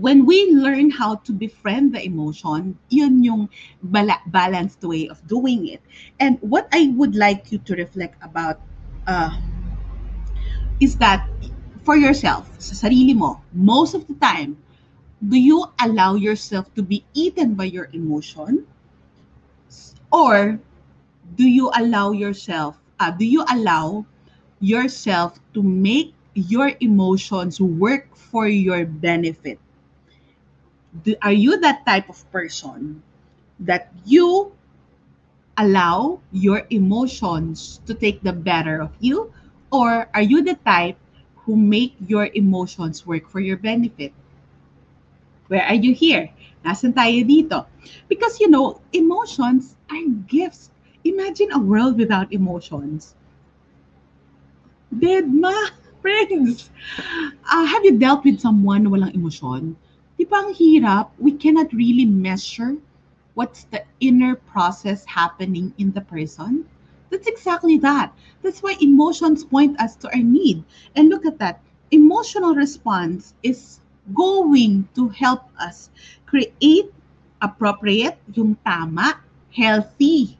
when 0.00 0.24
we 0.24 0.52
learn 0.52 0.90
how 0.90 1.16
to 1.16 1.32
befriend 1.32 1.94
the 1.94 2.00
emotion, 2.00 2.78
yun 2.88 3.22
yung 3.22 3.48
bala- 3.82 4.24
balanced 4.28 4.80
way 4.82 5.08
of 5.08 5.20
doing 5.28 5.68
it. 5.68 5.82
And 6.18 6.38
what 6.40 6.66
I 6.72 6.94
would 6.96 7.14
like 7.14 7.52
you 7.52 7.58
to 7.68 7.74
reflect 7.76 8.16
about 8.24 8.60
uh, 9.06 9.36
is 10.80 10.96
that 10.96 11.28
for 11.84 11.96
yourself, 11.96 12.48
sa 12.56 12.88
sarili 12.88 13.12
mo, 13.14 13.42
most 13.52 13.92
of 13.92 14.06
the 14.08 14.14
time, 14.16 14.56
do 15.28 15.36
you 15.38 15.64
allow 15.80 16.14
yourself 16.14 16.72
to 16.74 16.82
be 16.82 17.04
eaten 17.14 17.54
by 17.54 17.64
your 17.64 17.88
emotion? 17.92 18.66
Or 20.12 20.60
do 21.36 21.44
you 21.44 21.70
allow 21.74 22.12
yourself, 22.12 22.78
uh, 23.00 23.10
do 23.10 23.24
you 23.24 23.44
allow 23.50 24.06
yourself 24.60 25.38
to 25.54 25.62
make 25.62 26.14
your 26.34 26.72
emotions 26.80 27.60
work 27.60 28.14
for 28.16 28.48
your 28.48 28.84
benefit? 28.86 29.58
Do, 31.04 31.14
are 31.22 31.32
you 31.32 31.58
that 31.60 31.84
type 31.86 32.08
of 32.08 32.30
person 32.32 33.02
that 33.60 33.92
you 34.04 34.52
allow 35.56 36.20
your 36.32 36.66
emotions 36.70 37.80
to 37.86 37.94
take 37.94 38.22
the 38.22 38.32
better 38.32 38.80
of 38.80 38.90
you? 39.00 39.32
Or 39.70 40.08
are 40.14 40.22
you 40.22 40.42
the 40.42 40.54
type 40.64 40.98
who 41.44 41.56
make 41.56 41.94
your 42.06 42.28
emotions 42.34 43.06
work 43.06 43.28
for 43.28 43.40
your 43.40 43.56
benefit? 43.56 44.12
Where 45.52 45.68
are 45.68 45.76
you 45.76 45.92
here? 45.92 46.32
Nasaan 46.64 46.96
tayo 46.96 47.28
dito? 47.28 47.68
Because, 48.08 48.40
you 48.40 48.48
know, 48.48 48.80
emotions 48.96 49.76
are 49.92 50.00
gifts. 50.24 50.72
Imagine 51.04 51.52
a 51.52 51.60
world 51.60 52.00
without 52.00 52.32
emotions. 52.32 53.12
Dead 54.88 55.28
ma, 55.28 55.52
friends. 56.00 56.72
Uh, 57.44 57.68
have 57.68 57.84
you 57.84 58.00
dealt 58.00 58.24
with 58.24 58.40
someone 58.40 58.88
walang 58.88 59.12
emosyon? 59.12 59.76
Di 60.16 60.24
ba 60.24 60.40
ang 60.40 60.56
hirap? 60.56 61.12
We 61.20 61.36
cannot 61.36 61.68
really 61.76 62.08
measure 62.08 62.80
what's 63.36 63.68
the 63.68 63.84
inner 64.00 64.40
process 64.48 65.04
happening 65.04 65.76
in 65.76 65.92
the 65.92 66.00
person. 66.00 66.64
That's 67.12 67.28
exactly 67.28 67.76
that. 67.84 68.08
That's 68.40 68.64
why 68.64 68.80
emotions 68.80 69.44
point 69.44 69.76
us 69.76 70.00
to 70.00 70.08
our 70.16 70.24
need. 70.24 70.64
And 70.96 71.12
look 71.12 71.28
at 71.28 71.36
that. 71.44 71.60
Emotional 71.92 72.56
response 72.56 73.36
is 73.44 73.81
going 74.10 74.88
to 74.98 75.08
help 75.14 75.46
us 75.62 75.90
create 76.26 76.90
appropriate, 77.42 78.18
yung 78.34 78.58
tama, 78.66 79.22
healthy, 79.54 80.38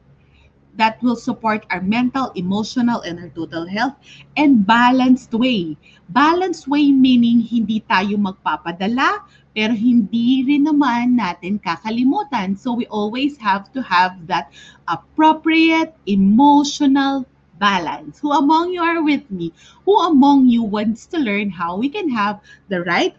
that 0.74 0.96
will 1.02 1.16
support 1.16 1.66
our 1.70 1.82
mental, 1.82 2.32
emotional, 2.34 3.02
and 3.02 3.20
our 3.20 3.28
total 3.30 3.66
health, 3.66 3.94
and 4.36 4.66
balanced 4.66 5.34
way. 5.34 5.76
Balanced 6.08 6.66
way 6.66 6.90
meaning 6.90 7.44
hindi 7.44 7.84
tayo 7.84 8.16
magpapadala, 8.16 9.20
pero 9.52 9.76
hindi 9.76 10.48
rin 10.48 10.64
naman 10.64 11.20
natin 11.20 11.60
kakalimutan. 11.60 12.56
So 12.56 12.72
we 12.72 12.88
always 12.88 13.36
have 13.36 13.68
to 13.76 13.84
have 13.84 14.16
that 14.32 14.48
appropriate 14.88 15.92
emotional 16.08 17.28
balance. 17.60 18.18
Who 18.18 18.32
among 18.32 18.72
you 18.72 18.80
are 18.80 19.04
with 19.04 19.28
me? 19.30 19.52
Who 19.84 19.94
among 20.08 20.48
you 20.48 20.64
wants 20.64 21.04
to 21.12 21.20
learn 21.20 21.52
how 21.52 21.76
we 21.76 21.92
can 21.92 22.08
have 22.08 22.40
the 22.72 22.82
right 22.82 23.14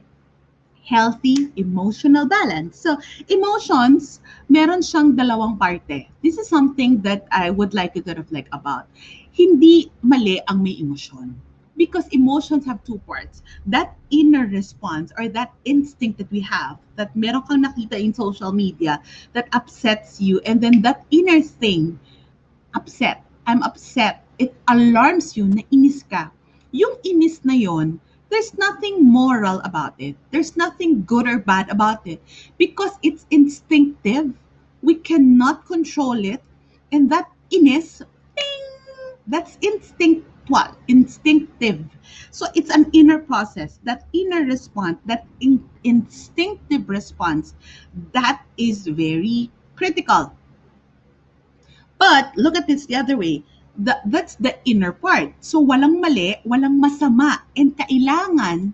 healthy 0.83 1.49
emotional 1.55 2.27
balance. 2.27 2.79
So, 2.79 2.99
emotions, 3.31 4.19
meron 4.51 4.83
siyang 4.83 5.15
dalawang 5.15 5.55
parte. 5.57 6.11
This 6.21 6.37
is 6.37 6.47
something 6.51 6.99
that 7.07 7.25
I 7.31 7.49
would 7.49 7.73
like 7.73 7.95
you 7.95 8.03
to 8.03 8.13
reflect 8.13 8.51
about. 8.51 8.91
Hindi 9.31 9.89
mali 10.03 10.43
ang 10.51 10.61
may 10.61 10.75
emosyon. 10.77 11.33
Because 11.73 12.05
emotions 12.13 12.69
have 12.69 12.83
two 12.85 13.01
parts. 13.09 13.41
That 13.65 13.97
inner 14.13 14.45
response 14.45 15.09
or 15.17 15.25
that 15.33 15.49
instinct 15.65 16.21
that 16.21 16.29
we 16.29 16.39
have, 16.45 16.77
that 17.01 17.15
meron 17.17 17.41
kang 17.49 17.65
nakita 17.65 17.97
in 17.97 18.13
social 18.13 18.53
media 18.53 19.01
that 19.33 19.49
upsets 19.57 20.21
you, 20.21 20.37
and 20.45 20.61
then 20.61 20.85
that 20.85 21.01
inner 21.09 21.41
thing, 21.41 21.97
upset, 22.77 23.25
I'm 23.47 23.63
upset, 23.63 24.21
it 24.37 24.53
alarms 24.69 25.33
you 25.33 25.49
na 25.49 25.65
inis 25.73 26.05
ka. 26.05 26.29
Yung 26.69 27.01
inis 27.01 27.41
na 27.41 27.57
yon, 27.57 27.97
there's 28.33 28.57
nothing 28.57 29.05
moral 29.05 29.61
about 29.61 29.93
it. 29.99 30.17
There's 30.31 30.57
nothing 30.57 31.05
good 31.05 31.27
or 31.29 31.37
bad 31.37 31.69
about 31.69 32.01
it 32.07 32.17
because 32.57 32.97
it's 33.03 33.27
instinctive. 33.29 34.33
We 34.81 34.95
cannot 34.95 35.67
control 35.67 36.17
it. 36.17 36.41
And 36.91 37.11
that 37.11 37.29
inis, 37.51 38.01
bing, 38.33 38.65
that's 39.27 39.59
instinctual, 39.61 40.73
instinctive. 40.87 41.85
So 42.31 42.47
it's 42.55 42.71
an 42.73 42.89
inner 42.93 43.19
process. 43.19 43.79
That 43.83 44.07
inner 44.13 44.41
response, 44.45 44.97
that 45.05 45.27
in, 45.39 45.61
instinctive 45.83 46.89
response, 46.89 47.53
that 48.13 48.41
is 48.57 48.87
very 48.87 49.51
critical. 49.75 50.33
But 51.99 52.33
look 52.35 52.57
at 52.57 52.65
this 52.65 52.87
the 52.87 52.95
other 52.95 53.15
way 53.15 53.45
the, 53.77 53.99
that's 54.05 54.35
the 54.35 54.57
inner 54.65 54.91
part. 54.91 55.33
So 55.41 55.63
walang 55.63 56.01
mali, 56.01 56.37
walang 56.45 56.77
masama. 56.77 57.41
And 57.57 57.75
kailangan 57.77 58.73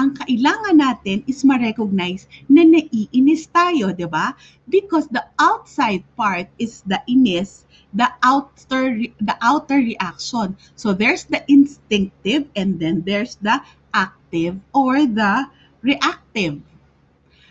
ang 0.00 0.16
kailangan 0.16 0.80
natin 0.80 1.20
is 1.28 1.44
ma-recognize 1.44 2.24
na 2.48 2.64
naiinis 2.64 3.52
tayo, 3.52 3.92
di 3.92 4.08
ba? 4.08 4.32
Because 4.64 5.04
the 5.12 5.20
outside 5.36 6.00
part 6.16 6.48
is 6.56 6.80
the 6.88 6.96
inis, 7.04 7.68
the 7.92 8.08
outer 8.24 8.96
the 8.96 9.36
outer 9.44 9.76
reaction. 9.76 10.56
So 10.72 10.96
there's 10.96 11.28
the 11.28 11.44
instinctive 11.52 12.48
and 12.56 12.80
then 12.80 13.04
there's 13.04 13.36
the 13.44 13.60
active 13.92 14.56
or 14.72 15.04
the 15.04 15.52
reactive. 15.84 16.64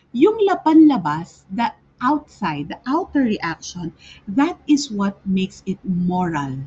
Yung 0.09 0.41
laban-labas, 0.41 1.45
the 1.53 1.69
outside, 2.01 2.73
the 2.73 2.81
outer 2.89 3.29
reaction, 3.29 3.93
that 4.25 4.57
is 4.65 4.89
what 4.89 5.21
makes 5.21 5.61
it 5.69 5.77
moral. 5.85 6.65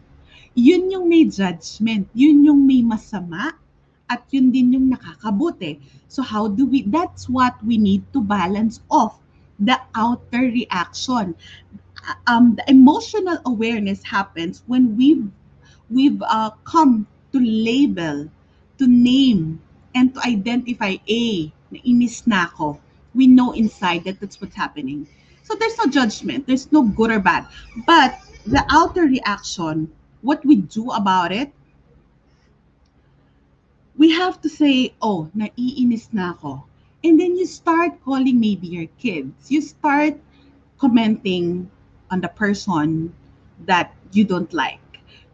Yun 0.54 0.90
yung 0.92 1.08
may 1.08 1.24
judgment, 1.24 2.08
yun 2.12 2.44
yung 2.44 2.66
may 2.66 2.84
masama, 2.84 3.56
at 4.12 4.20
yun 4.28 4.52
din 4.52 4.76
yung 4.76 4.92
nakakabuti. 4.92 5.80
So 6.08 6.20
how 6.20 6.48
do 6.48 6.66
we, 6.68 6.82
that's 6.84 7.28
what 7.28 7.56
we 7.64 7.78
need 7.78 8.04
to 8.12 8.20
balance 8.20 8.84
off 8.92 9.16
the 9.58 9.80
outer 9.94 10.52
reaction. 10.52 11.34
Um, 12.26 12.58
the 12.60 12.64
emotional 12.68 13.38
awareness 13.46 14.04
happens 14.04 14.62
when 14.66 14.96
we've, 14.96 15.24
we've 15.88 16.20
uh, 16.20 16.50
come 16.64 17.06
to 17.32 17.40
label, 17.40 18.28
to 18.76 18.86
name, 18.86 19.60
and 19.94 20.12
to 20.14 20.20
identify, 20.20 20.96
A, 21.08 21.52
na 21.70 21.78
inis 21.84 22.26
na 22.26 22.44
ako. 22.44 22.80
We 23.14 23.26
know 23.26 23.52
inside 23.52 24.04
that 24.04 24.20
that's 24.20 24.40
what's 24.40 24.56
happening. 24.56 25.06
So 25.44 25.54
there's 25.54 25.76
no 25.78 25.86
judgment, 25.86 26.46
there's 26.46 26.70
no 26.72 26.82
good 26.82 27.10
or 27.10 27.20
bad. 27.20 27.46
But 27.86 28.20
the 28.46 28.64
outer 28.70 29.08
reaction, 29.08 29.92
what 30.22 30.44
we 30.46 30.56
do 30.56 30.90
about 30.90 31.32
it, 31.32 31.52
we 33.96 34.10
have 34.10 34.40
to 34.40 34.48
say, 34.48 34.94
oh, 35.02 35.28
naiinis 35.36 36.08
na 36.12 36.32
ako. 36.32 36.64
And 37.04 37.18
then 37.20 37.36
you 37.36 37.46
start 37.46 37.98
calling 38.02 38.38
maybe 38.38 38.66
your 38.66 38.88
kids. 38.98 39.50
You 39.50 39.60
start 39.60 40.16
commenting 40.78 41.70
on 42.10 42.20
the 42.20 42.28
person 42.28 43.12
that 43.66 43.94
you 44.12 44.24
don't 44.24 44.52
like. 44.54 44.80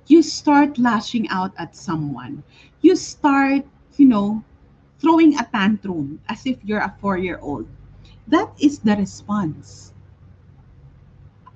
You 0.09 0.23
start 0.23 0.79
lashing 0.79 1.29
out 1.29 1.53
at 1.59 1.77
someone. 1.77 2.43
You 2.81 2.97
start, 2.97 3.65
you 3.97 4.07
know, 4.07 4.43
throwing 4.99 5.39
a 5.39 5.45
tantrum 5.53 6.21
as 6.29 6.47
if 6.47 6.57
you're 6.65 6.81
a 6.81 6.97
four 7.01 7.19
year 7.19 7.39
old. 7.41 7.69
That 8.27 8.49
is 8.59 8.81
the 8.81 8.97
response. 8.97 9.93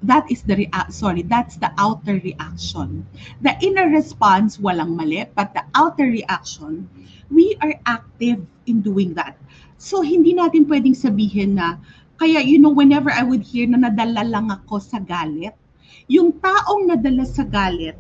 That 0.03 0.27
is 0.31 0.43
the 0.43 0.67
rea- 0.67 0.91
sorry, 0.91 1.23
that's 1.23 1.57
the 1.57 1.71
outer 1.79 2.19
reaction. 2.19 3.07
The 3.41 3.55
inner 3.63 3.87
response, 3.87 4.59
walang 4.59 4.99
mali, 4.99 5.25
but 5.31 5.55
the 5.55 5.63
outer 5.79 6.11
reaction, 6.11 6.91
we 7.31 7.55
are 7.63 7.79
active 7.87 8.43
in 8.67 8.83
doing 8.83 9.15
that. 9.15 9.39
So, 9.79 10.03
hindi 10.03 10.35
natin 10.35 10.67
pwedeng 10.67 10.99
sabihin 10.99 11.55
na, 11.55 11.79
kaya, 12.19 12.43
you 12.43 12.59
know, 12.59 12.75
whenever 12.75 13.11
I 13.15 13.23
would 13.23 13.47
hear 13.47 13.67
na 13.71 13.79
nadala 13.79 14.27
lang 14.27 14.51
ako 14.51 14.83
sa 14.83 14.99
galit, 14.99 15.55
yung 16.11 16.35
taong 16.43 16.91
nadala 16.91 17.23
sa 17.23 17.47
galit, 17.47 17.95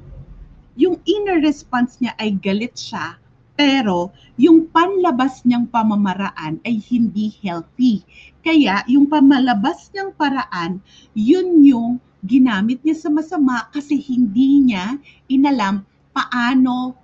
yung 0.75 0.99
inner 1.07 1.39
response 1.39 2.03
niya 2.03 2.19
ay 2.19 2.35
galit 2.35 2.75
siya, 2.75 3.22
pero 3.53 4.11
yung 4.41 4.73
panlabas 4.73 5.45
niyang 5.45 5.69
pamamaraan 5.69 6.59
ay 6.65 6.81
hindi 6.89 7.31
healthy. 7.45 8.01
Kaya 8.41 8.81
yung 8.89 9.07
pamalabas 9.07 9.93
niyang 9.93 10.17
paraan, 10.17 10.81
yun 11.13 11.61
yung 11.61 12.01
ginamit 12.25 12.81
niya 12.81 12.97
sa 12.97 13.11
masama 13.13 13.69
kasi 13.75 13.99
hindi 13.99 14.63
niya 14.63 14.97
inalam 15.29 15.85
paano 16.15 16.97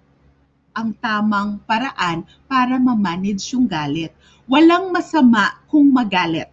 ang 0.78 0.94
tamang 1.02 1.58
paraan 1.66 2.22
para 2.46 2.78
ma-manage 2.78 3.50
yung 3.50 3.66
galit. 3.66 4.14
Walang 4.46 4.94
masama 4.94 5.58
kung 5.66 5.90
magalit. 5.90 6.48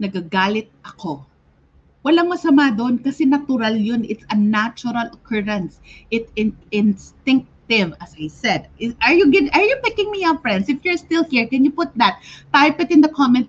Nagagalit 0.00 0.72
ako. 0.82 1.22
Walang 2.02 2.34
masama 2.34 2.74
doon 2.74 2.98
kasi 2.98 3.22
natural 3.28 3.78
yun. 3.78 4.02
It's 4.02 4.26
a 4.32 4.36
natural 4.36 5.12
occurrence. 5.14 5.78
It 6.10 6.26
in, 6.34 6.56
instinctive, 7.68 7.94
as 8.00 8.14
I 8.18 8.28
said. 8.28 8.68
Is, 8.78 8.94
are 9.02 9.12
you 9.12 9.30
get, 9.30 9.54
Are 9.54 9.62
you 9.62 9.76
picking 9.82 10.10
me 10.10 10.24
up, 10.24 10.42
friends? 10.42 10.68
If 10.68 10.84
you're 10.84 10.96
still 10.96 11.24
here, 11.24 11.46
can 11.46 11.64
you 11.64 11.70
put 11.70 11.94
that? 11.96 12.20
Type 12.52 12.80
it 12.80 12.90
in 12.90 13.00
the 13.00 13.08
comment. 13.08 13.48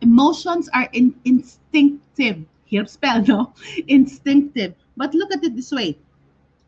Emotions 0.00 0.68
are 0.74 0.88
in, 0.92 1.14
instinctive. 1.24 2.44
Here 2.64 2.86
spell, 2.86 3.22
no? 3.22 3.52
Instinctive. 3.88 4.74
But 4.96 5.14
look 5.14 5.32
at 5.32 5.44
it 5.44 5.54
this 5.54 5.70
way 5.70 5.98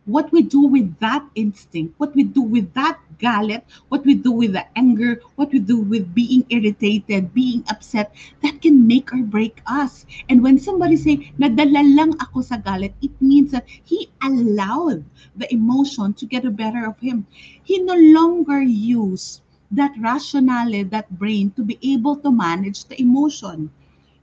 what 0.09 0.33
we 0.33 0.41
do 0.41 0.65
with 0.65 0.89
that 1.01 1.23
instinct, 1.37 1.93
what 2.01 2.15
we 2.17 2.25
do 2.25 2.41
with 2.41 2.73
that 2.73 2.99
galit, 3.21 3.63
what 3.91 4.05
we 4.07 4.15
do 4.15 4.33
with 4.33 4.55
the 4.55 4.65
anger, 4.77 5.21
what 5.37 5.53
we 5.53 5.59
do 5.59 5.77
with 5.77 6.15
being 6.15 6.47
irritated, 6.49 7.35
being 7.35 7.63
upset, 7.69 8.15
that 8.43 8.61
can 8.63 8.87
make 8.87 9.13
or 9.13 9.21
break 9.23 9.61
us. 9.67 10.07
And 10.31 10.43
when 10.43 10.59
somebody 10.59 10.97
say, 10.97 11.31
nadala 11.39 11.85
lang 11.85 12.17
ako 12.25 12.41
sa 12.41 12.57
galit, 12.57 12.97
it 13.03 13.13
means 13.21 13.53
that 13.53 13.69
he 13.85 14.09
allowed 14.25 15.05
the 15.37 15.53
emotion 15.53 16.15
to 16.15 16.25
get 16.25 16.43
the 16.43 16.51
better 16.51 16.89
of 16.89 16.99
him. 16.99 17.27
He 17.63 17.79
no 17.85 17.95
longer 17.95 18.63
used 18.63 19.43
that 19.73 19.93
rationale, 20.01 20.89
that 20.89 21.11
brain 21.19 21.53
to 21.53 21.63
be 21.63 21.77
able 21.83 22.17
to 22.25 22.33
manage 22.33 22.89
the 22.89 22.97
emotion. 22.97 23.69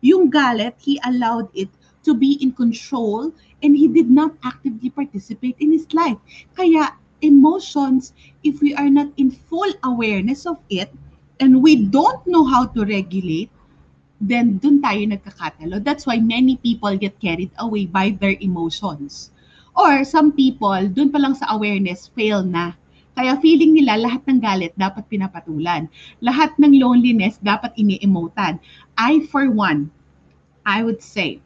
Yung 0.01 0.31
galit, 0.31 0.73
he 0.81 0.99
allowed 1.05 1.49
it 1.53 1.69
to 2.05 2.13
be 2.13 2.37
in 2.39 2.53
control 2.53 3.33
and 3.65 3.75
he 3.75 3.89
did 3.89 4.09
not 4.09 4.37
actively 4.45 4.89
participate 4.89 5.57
in 5.59 5.73
his 5.73 5.89
life. 5.91 6.17
Kaya 6.53 6.93
emotions, 7.25 8.13
if 8.45 8.61
we 8.61 8.77
are 8.77 8.89
not 8.89 9.09
in 9.17 9.31
full 9.33 9.73
awareness 9.83 10.45
of 10.45 10.61
it 10.69 10.93
and 11.41 11.61
we 11.61 11.89
don't 11.89 12.21
know 12.27 12.45
how 12.45 12.65
to 12.77 12.85
regulate, 12.85 13.49
then 14.21 14.57
dun 14.61 14.79
tayo 14.79 15.03
nagkakatalo. 15.09 15.83
That's 15.83 16.05
why 16.07 16.21
many 16.21 16.55
people 16.61 16.95
get 16.95 17.19
carried 17.19 17.51
away 17.59 17.85
by 17.85 18.15
their 18.15 18.37
emotions. 18.39 19.31
Or 19.75 20.07
some 20.07 20.31
people, 20.31 20.87
dun 20.87 21.11
pa 21.11 21.19
lang 21.19 21.35
sa 21.35 21.51
awareness, 21.51 22.07
fail 22.15 22.45
na. 22.47 22.79
Kaya 23.15 23.39
feeling 23.39 23.75
nila 23.75 23.99
lahat 23.99 24.27
ng 24.27 24.39
galit 24.43 24.75
dapat 24.75 25.07
pinapatulan. 25.07 25.87
Lahat 26.19 26.51
ng 26.59 26.79
loneliness 26.79 27.39
dapat 27.43 27.75
ini-emotan. 27.79 28.59
I, 28.99 29.23
for 29.31 29.47
one, 29.51 29.91
I 30.67 30.83
would 30.83 30.99
say, 30.99 31.39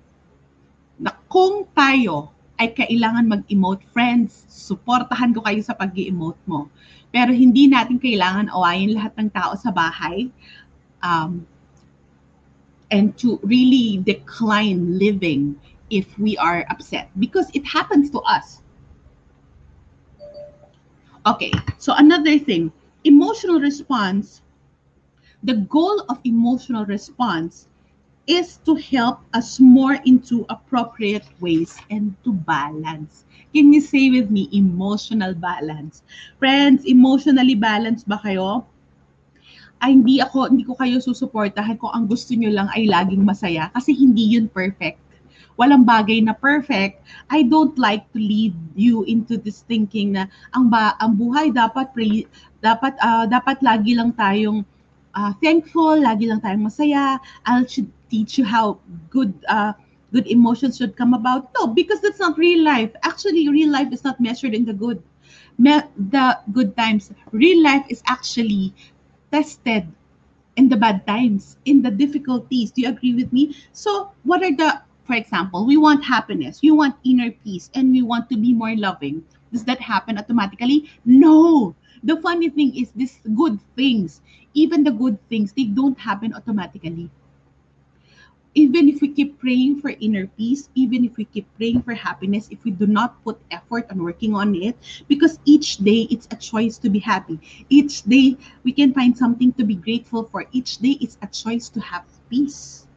na 0.99 1.15
kung 1.31 1.65
tayo 1.71 2.29
ay 2.59 2.75
kailangan 2.75 3.31
mag-emote, 3.31 3.87
friends, 3.95 4.43
suportahan 4.51 5.31
ko 5.31 5.39
kayo 5.47 5.63
sa 5.63 5.71
pag 5.71 5.95
emote 5.95 6.39
mo. 6.43 6.67
Pero 7.09 7.31
hindi 7.31 7.71
natin 7.71 7.97
kailangan 7.97 8.51
awayin 8.51 8.93
lahat 8.99 9.15
ng 9.15 9.31
tao 9.31 9.55
sa 9.55 9.71
bahay 9.71 10.27
um, 10.99 11.47
and 12.91 13.15
to 13.15 13.39
really 13.47 14.03
decline 14.03 14.99
living 14.99 15.55
if 15.89 16.05
we 16.19 16.37
are 16.37 16.67
upset 16.69 17.09
because 17.17 17.47
it 17.55 17.63
happens 17.63 18.11
to 18.11 18.19
us. 18.27 18.61
Okay, 21.25 21.51
so 21.79 21.95
another 21.95 22.37
thing, 22.37 22.71
emotional 23.07 23.59
response, 23.59 24.43
the 25.43 25.63
goal 25.71 26.03
of 26.11 26.19
emotional 26.27 26.85
response 26.85 27.67
is 28.29 28.61
to 28.61 28.77
help 28.77 29.25
us 29.33 29.57
more 29.57 29.97
into 30.05 30.45
appropriate 30.53 31.25
ways 31.41 31.73
and 31.89 32.13
to 32.21 32.29
balance. 32.45 33.25
Can 33.49 33.73
you 33.73 33.81
say 33.81 34.13
with 34.13 34.29
me, 34.29 34.45
emotional 34.53 35.33
balance? 35.33 36.05
Friends, 36.37 36.85
emotionally 36.85 37.57
balanced 37.57 38.05
ba 38.05 38.21
kayo? 38.21 38.69
Ay, 39.81 39.97
hindi 39.97 40.21
ako, 40.21 40.53
hindi 40.53 40.61
ko 40.61 40.77
kayo 40.77 41.01
susuportahan 41.01 41.81
kung 41.81 41.89
ang 41.89 42.05
gusto 42.05 42.37
nyo 42.37 42.53
lang 42.53 42.69
ay 42.77 42.85
laging 42.85 43.25
masaya 43.25 43.73
kasi 43.73 43.97
hindi 43.97 44.37
yun 44.37 44.45
perfect. 44.45 45.01
Walang 45.57 45.83
bagay 45.83 46.21
na 46.21 46.37
perfect. 46.37 47.01
I 47.33 47.41
don't 47.41 47.75
like 47.81 48.05
to 48.13 48.19
lead 48.21 48.53
you 48.77 49.09
into 49.09 49.41
this 49.41 49.65
thinking 49.65 50.13
na 50.13 50.29
ang 50.53 50.69
ba 50.69 50.93
ang 51.01 51.17
buhay 51.17 51.49
dapat 51.49 51.89
pre, 51.97 52.29
dapat 52.61 52.93
uh, 53.01 53.25
dapat 53.25 53.57
lagi 53.65 53.97
lang 53.97 54.13
tayong 54.13 54.61
uh, 55.15 55.33
thankful, 55.43 55.99
lagi 56.01 56.27
lang 56.29 56.41
tayong 56.41 56.65
masaya. 56.67 57.19
I'll 57.45 57.65
should 57.67 57.89
teach 58.09 58.37
you 58.37 58.45
how 58.45 58.79
good 59.09 59.33
uh, 59.47 59.73
good 60.13 60.27
emotions 60.27 60.77
should 60.77 60.95
come 60.97 61.13
about. 61.13 61.49
No, 61.57 61.67
because 61.67 62.01
that's 62.01 62.19
not 62.19 62.37
real 62.37 62.63
life. 62.63 62.91
Actually, 63.03 63.47
real 63.49 63.71
life 63.71 63.91
is 63.93 64.03
not 64.03 64.19
measured 64.19 64.53
in 64.53 64.65
the 64.65 64.73
good 64.73 65.01
me- 65.57 65.87
the 65.97 66.39
good 66.51 66.75
times. 66.77 67.11
Real 67.31 67.61
life 67.63 67.85
is 67.89 68.01
actually 68.07 68.73
tested 69.31 69.87
in 70.55 70.69
the 70.69 70.77
bad 70.77 71.05
times, 71.07 71.57
in 71.65 71.81
the 71.81 71.91
difficulties. 71.91 72.71
Do 72.71 72.81
you 72.81 72.89
agree 72.89 73.13
with 73.15 73.31
me? 73.33 73.55
So, 73.73 74.11
what 74.23 74.43
are 74.43 74.55
the 74.55 74.81
for 75.05 75.15
example, 75.15 75.65
we 75.65 75.75
want 75.75 76.05
happiness, 76.05 76.61
we 76.61 76.69
want 76.71 76.95
inner 77.03 77.31
peace, 77.31 77.69
and 77.73 77.91
we 77.91 78.01
want 78.03 78.29
to 78.29 78.37
be 78.37 78.53
more 78.53 78.75
loving. 78.75 79.23
Does 79.51 79.63
that 79.65 79.79
happen 79.79 80.17
automatically? 80.17 80.89
No. 81.05 81.75
The 82.03 82.17
funny 82.21 82.49
thing 82.49 82.75
is, 82.75 82.91
these 82.95 83.19
good 83.35 83.59
things, 83.75 84.21
even 84.53 84.83
the 84.83 84.91
good 84.91 85.17
things, 85.29 85.53
they 85.53 85.65
don't 85.65 85.97
happen 85.99 86.33
automatically. 86.33 87.09
even 88.55 88.89
if 88.89 89.01
we 89.01 89.07
keep 89.07 89.39
praying 89.39 89.79
for 89.79 89.89
inner 90.01 90.25
peace, 90.37 90.69
even 90.75 91.05
if 91.05 91.17
we 91.17 91.25
keep 91.25 91.45
praying 91.55 91.81
for 91.81 91.93
happiness, 91.93 92.47
if 92.49 92.63
we 92.63 92.71
do 92.71 92.87
not 92.87 93.21
put 93.23 93.39
effort 93.51 93.85
on 93.91 94.03
working 94.03 94.33
on 94.33 94.55
it, 94.55 94.75
because 95.07 95.39
each 95.45 95.77
day 95.77 96.07
it's 96.09 96.27
a 96.31 96.35
choice 96.35 96.77
to 96.77 96.89
be 96.89 96.99
happy. 96.99 97.39
Each 97.69 98.01
day 98.03 98.37
we 98.63 98.71
can 98.73 98.93
find 98.93 99.15
something 99.15 99.53
to 99.53 99.63
be 99.63 99.75
grateful 99.75 100.23
for. 100.23 100.45
Each 100.51 100.77
day 100.77 100.97
it's 100.99 101.17
a 101.21 101.27
choice 101.27 101.69
to 101.69 101.79
have 101.79 102.03
peace 102.29 102.87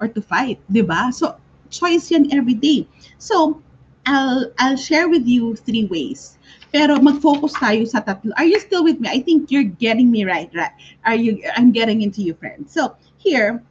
or 0.00 0.08
to 0.08 0.20
fight, 0.20 0.60
di 0.70 0.82
ba? 0.82 1.12
So, 1.12 1.36
choice 1.70 2.10
yan 2.10 2.32
every 2.32 2.54
day. 2.54 2.86
So, 3.18 3.62
I'll, 4.06 4.50
I'll 4.58 4.76
share 4.76 5.08
with 5.08 5.26
you 5.26 5.56
three 5.56 5.84
ways. 5.86 6.38
Pero 6.70 7.02
mag-focus 7.02 7.58
tayo 7.58 7.82
sa 7.86 8.00
tatlo. 8.00 8.30
Are 8.38 8.46
you 8.46 8.58
still 8.62 8.86
with 8.86 9.02
me? 9.02 9.10
I 9.10 9.20
think 9.20 9.50
you're 9.50 9.66
getting 9.66 10.10
me 10.10 10.24
right, 10.24 10.50
right? 10.54 10.70
Are 11.04 11.18
you, 11.18 11.42
I'm 11.58 11.74
getting 11.74 12.02
into 12.02 12.22
you, 12.22 12.34
friends. 12.34 12.72
So, 12.72 12.94
here, 13.18 13.62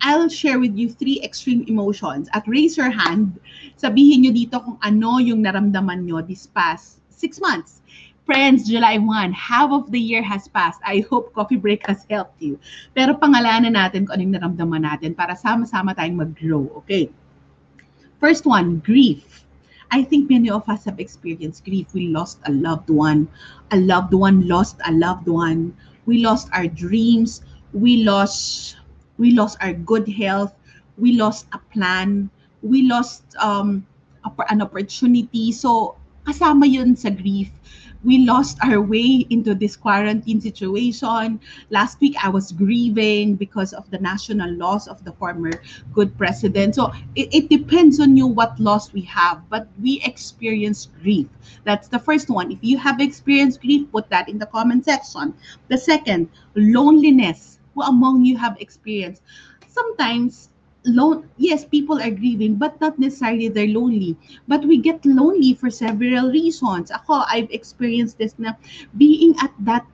I'll 0.00 0.30
share 0.30 0.58
with 0.62 0.78
you 0.78 0.90
three 0.90 1.20
extreme 1.22 1.66
emotions. 1.66 2.30
At 2.32 2.46
raise 2.46 2.78
your 2.78 2.90
hand, 2.90 3.42
sabihin 3.74 4.22
nyo 4.22 4.32
dito 4.32 4.62
kung 4.62 4.78
ano 4.86 5.18
yung 5.18 5.42
naramdaman 5.42 6.06
nyo 6.06 6.22
this 6.22 6.46
past 6.46 7.02
six 7.10 7.42
months. 7.42 7.82
Friends, 8.22 8.68
July 8.68 9.00
1, 9.00 9.32
half 9.32 9.72
of 9.72 9.90
the 9.90 9.98
year 9.98 10.22
has 10.22 10.46
passed. 10.46 10.78
I 10.84 11.00
hope 11.08 11.32
Coffee 11.32 11.56
Break 11.56 11.82
has 11.88 12.04
helped 12.12 12.38
you. 12.38 12.60
Pero 12.92 13.16
pangalanan 13.16 13.72
natin 13.72 14.04
kung 14.04 14.20
anong 14.20 14.36
naramdaman 14.36 14.84
natin 14.84 15.16
para 15.16 15.32
sama-sama 15.34 15.96
tayong 15.96 16.20
mag-grow. 16.20 16.68
Okay? 16.84 17.08
First 18.20 18.44
one, 18.44 18.84
grief. 18.84 19.47
I 19.90 20.04
think 20.04 20.28
many 20.30 20.50
of 20.50 20.68
us 20.68 20.84
have 20.84 21.00
experienced 21.00 21.64
grief. 21.64 21.94
We 21.94 22.08
lost 22.08 22.38
a 22.44 22.52
loved 22.52 22.90
one. 22.90 23.28
A 23.70 23.76
loved 23.76 24.12
one 24.12 24.46
lost 24.46 24.76
a 24.84 24.92
loved 24.92 25.28
one. 25.28 25.74
We 26.06 26.24
lost 26.24 26.48
our 26.52 26.66
dreams. 26.66 27.42
We 27.72 28.04
lost 28.04 28.76
we 29.18 29.32
lost 29.32 29.58
our 29.60 29.74
good 29.74 30.08
health, 30.08 30.54
we 30.96 31.12
lost 31.12 31.46
a 31.52 31.58
plan, 31.74 32.30
we 32.62 32.88
lost 32.88 33.22
um, 33.38 33.84
an 34.48 34.62
opportunity. 34.62 35.52
So, 35.52 35.98
kasama 36.24 36.70
yun 36.70 36.96
sa 36.96 37.10
grief. 37.10 37.50
We 38.04 38.24
lost 38.24 38.58
our 38.62 38.80
way 38.80 39.26
into 39.30 39.54
this 39.54 39.76
quarantine 39.76 40.40
situation. 40.40 41.40
Last 41.70 42.00
week, 42.00 42.14
I 42.22 42.28
was 42.28 42.52
grieving 42.52 43.34
because 43.34 43.72
of 43.72 43.90
the 43.90 43.98
national 43.98 44.52
loss 44.52 44.86
of 44.86 45.02
the 45.04 45.12
former 45.12 45.50
good 45.92 46.16
president. 46.16 46.76
So 46.76 46.92
it, 47.16 47.34
it 47.34 47.48
depends 47.48 47.98
on 48.00 48.16
you 48.16 48.26
what 48.26 48.58
loss 48.60 48.92
we 48.92 49.02
have, 49.02 49.48
but 49.48 49.66
we 49.82 50.00
experience 50.04 50.88
grief. 51.02 51.26
That's 51.64 51.88
the 51.88 51.98
first 51.98 52.30
one. 52.30 52.52
If 52.52 52.58
you 52.62 52.78
have 52.78 53.00
experienced 53.00 53.60
grief, 53.60 53.90
put 53.90 54.08
that 54.10 54.28
in 54.28 54.38
the 54.38 54.46
comment 54.46 54.84
section. 54.84 55.34
The 55.68 55.78
second, 55.78 56.28
loneliness 56.54 57.58
who 57.74 57.82
among 57.82 58.24
you 58.24 58.36
have 58.36 58.56
experienced 58.60 59.22
sometimes 59.68 60.50
lone 60.84 61.28
yes 61.36 61.64
people 61.64 62.00
are 62.00 62.10
grieving 62.10 62.54
but 62.54 62.80
not 62.80 62.98
necessarily 62.98 63.48
they're 63.48 63.68
lonely. 63.68 64.16
But 64.46 64.64
we 64.64 64.78
get 64.78 65.04
lonely 65.04 65.54
for 65.54 65.70
several 65.70 66.30
reasons. 66.30 66.90
Ako 66.90 67.24
i've 67.28 67.50
experienced 67.50 68.18
this 68.18 68.34
na 68.38 68.54
being 68.96 69.34
at 69.42 69.52
that 69.66 69.84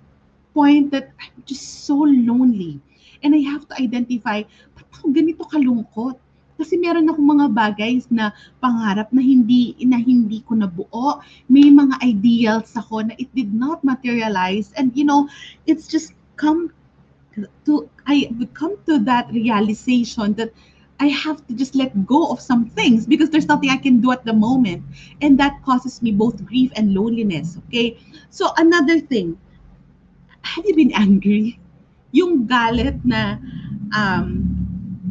point 0.52 0.90
that 0.92 1.10
i'm 1.20 1.42
just 1.46 1.88
so 1.88 1.96
lonely. 2.04 2.80
And 3.24 3.34
i 3.34 3.40
have 3.48 3.66
to 3.68 3.74
identify 3.80 4.44
ba't 4.76 4.88
ako 4.92 5.10
ganito 5.10 5.42
kalungkot? 5.48 6.20
Kasi 6.54 6.78
meron 6.78 7.10
akong 7.10 7.26
mga 7.26 7.46
bagay 7.50 7.98
na 8.14 8.30
pangarap 8.62 9.10
na 9.10 9.18
hindi 9.18 9.74
na 9.82 9.98
hindi 9.98 10.38
ko 10.46 10.54
nabuo. 10.54 11.18
May 11.50 11.66
mga 11.66 11.98
ideals 11.98 12.70
ako 12.78 13.10
na 13.10 13.14
it 13.18 13.26
did 13.34 13.50
not 13.50 13.82
materialize. 13.82 14.70
And 14.78 14.94
you 14.94 15.02
know 15.02 15.26
it's 15.66 15.90
just 15.90 16.14
come 16.38 16.70
to 17.66 17.90
I 18.06 18.30
come 18.54 18.78
to 18.86 19.02
that 19.10 19.26
realization 19.34 20.38
that 20.38 20.54
I 21.00 21.08
have 21.08 21.44
to 21.48 21.54
just 21.54 21.74
let 21.74 22.06
go 22.06 22.30
of 22.30 22.40
some 22.40 22.70
things 22.70 23.06
because 23.06 23.30
there's 23.30 23.46
nothing 23.46 23.70
I 23.70 23.76
can 23.76 24.00
do 24.00 24.12
at 24.12 24.24
the 24.24 24.32
moment. 24.32 24.82
And 25.20 25.38
that 25.40 25.62
causes 25.64 26.02
me 26.02 26.12
both 26.12 26.44
grief 26.46 26.70
and 26.76 26.94
loneliness. 26.94 27.58
Okay. 27.66 27.98
So 28.30 28.52
another 28.56 29.00
thing, 29.00 29.38
have 30.42 30.64
you 30.66 30.74
been 30.74 30.92
angry? 30.94 31.58
Yung 32.12 32.46
galit 32.46 33.02
na 33.04 33.38
um, 33.90 34.46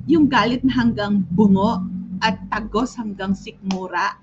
yung 0.08 0.30
galit 0.30 0.63
na 0.63 0.72
hanggang 0.72 1.28
bungo 1.36 1.84
at 2.24 2.39
tagos 2.50 2.96
hanggang 2.96 3.36
sikmura. 3.36 4.15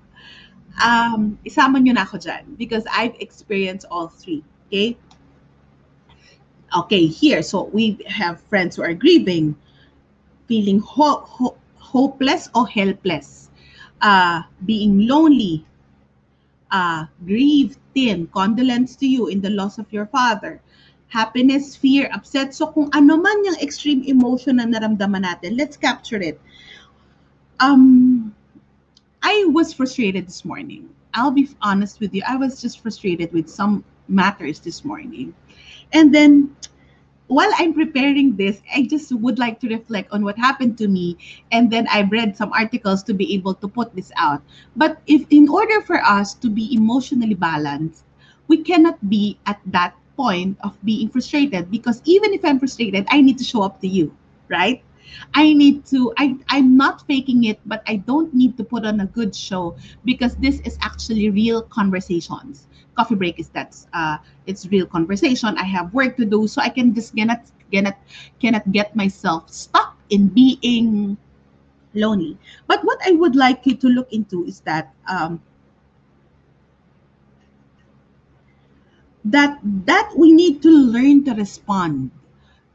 Um, 0.81 1.37
isama 1.45 1.77
nyo 1.77 1.93
na 1.93 2.09
ako 2.09 2.17
dyan 2.17 2.57
because 2.57 2.87
I've 2.89 3.13
experienced 3.21 3.85
all 3.91 4.09
three. 4.09 4.41
Okay? 4.71 4.97
okay 6.75 7.05
here 7.05 7.41
so 7.41 7.65
we 7.73 7.99
have 8.07 8.39
friends 8.47 8.75
who 8.75 8.83
are 8.83 8.93
grieving 8.93 9.55
feeling 10.51 10.83
ho- 10.83 11.23
ho- 11.23 11.57
hopeless 11.79 12.51
or 12.51 12.67
helpless 12.67 13.47
uh, 14.03 14.43
being 14.67 15.07
lonely 15.07 15.63
uh, 16.71 17.05
grieved 17.25 17.79
thin 17.95 18.27
condolence 18.35 18.95
to 18.99 19.07
you 19.07 19.27
in 19.27 19.39
the 19.39 19.49
loss 19.49 19.79
of 19.79 19.87
your 19.95 20.07
father 20.07 20.59
happiness 21.11 21.75
fear 21.75 22.09
upset. 22.15 22.55
So 22.55 22.71
kung 22.71 22.87
ano 22.95 23.19
man 23.19 23.43
yung 23.43 23.59
extreme 23.59 24.07
emotion 24.07 24.63
na 24.63 24.65
naramdaman 24.65 25.27
natin 25.27 25.59
let's 25.59 25.75
capture 25.75 26.23
it. 26.23 26.39
Um 27.59 28.31
I 29.21 29.45
was 29.51 29.75
frustrated 29.75 30.25
this 30.25 30.47
morning. 30.47 30.89
I'll 31.13 31.35
be 31.35 31.51
honest 31.61 31.99
with 31.99 32.15
you 32.15 32.23
I 32.23 32.39
was 32.39 32.63
just 32.63 32.79
frustrated 32.79 33.35
with 33.35 33.51
some 33.51 33.83
matters 34.07 34.63
this 34.63 34.87
morning. 34.87 35.35
And 35.91 36.15
then 36.15 36.55
while 37.31 37.49
I'm 37.57 37.73
preparing 37.73 38.35
this, 38.35 38.61
I 38.75 38.83
just 38.83 39.13
would 39.13 39.39
like 39.39 39.61
to 39.61 39.69
reflect 39.69 40.11
on 40.11 40.21
what 40.21 40.37
happened 40.37 40.77
to 40.79 40.89
me. 40.89 41.15
And 41.53 41.71
then 41.71 41.87
I've 41.87 42.11
read 42.11 42.35
some 42.35 42.51
articles 42.51 43.03
to 43.03 43.13
be 43.13 43.33
able 43.35 43.53
to 43.55 43.69
put 43.69 43.95
this 43.95 44.11
out. 44.17 44.43
But 44.75 44.99
if 45.07 45.23
in 45.29 45.47
order 45.47 45.79
for 45.79 46.03
us 46.03 46.33
to 46.43 46.49
be 46.49 46.75
emotionally 46.75 47.35
balanced, 47.35 48.03
we 48.49 48.57
cannot 48.57 48.99
be 49.09 49.39
at 49.45 49.61
that 49.67 49.95
point 50.17 50.57
of 50.59 50.75
being 50.83 51.07
frustrated 51.07 51.71
because 51.71 52.01
even 52.03 52.33
if 52.33 52.43
I'm 52.43 52.59
frustrated, 52.59 53.07
I 53.09 53.21
need 53.21 53.37
to 53.37 53.45
show 53.45 53.63
up 53.63 53.79
to 53.79 53.87
you, 53.87 54.11
right? 54.49 54.83
I 55.33 55.53
need 55.53 55.85
to, 55.85 56.13
I, 56.17 56.35
I'm 56.49 56.75
not 56.75 57.07
faking 57.07 57.45
it, 57.45 57.59
but 57.65 57.81
I 57.87 57.97
don't 57.97 58.33
need 58.33 58.57
to 58.57 58.65
put 58.65 58.85
on 58.85 58.99
a 58.99 59.05
good 59.05 59.33
show 59.33 59.77
because 60.03 60.35
this 60.35 60.59
is 60.61 60.77
actually 60.81 61.29
real 61.29 61.61
conversations. 61.61 62.67
Coffee 62.95 63.15
break 63.15 63.39
is 63.39 63.49
that's 63.49 63.87
uh, 63.93 64.17
it's 64.45 64.67
real 64.67 64.85
conversation. 64.85 65.57
I 65.57 65.63
have 65.63 65.93
work 65.93 66.17
to 66.17 66.25
do, 66.25 66.47
so 66.47 66.61
I 66.61 66.69
can 66.69 66.93
just 66.93 67.15
cannot 67.15 67.41
cannot 67.71 67.97
cannot 68.39 68.71
get 68.71 68.95
myself 68.95 69.49
stuck 69.49 69.97
in 70.09 70.27
being 70.27 71.17
lonely. 71.93 72.37
But 72.67 72.83
what 72.83 72.99
I 73.05 73.11
would 73.11 73.35
like 73.35 73.65
you 73.65 73.75
to 73.75 73.87
look 73.87 74.11
into 74.11 74.45
is 74.45 74.59
that 74.61 74.93
um, 75.07 75.41
that 79.25 79.59
that 79.63 80.11
we 80.17 80.31
need 80.31 80.61
to 80.63 80.69
learn 80.69 81.23
to 81.25 81.33
respond 81.33 82.11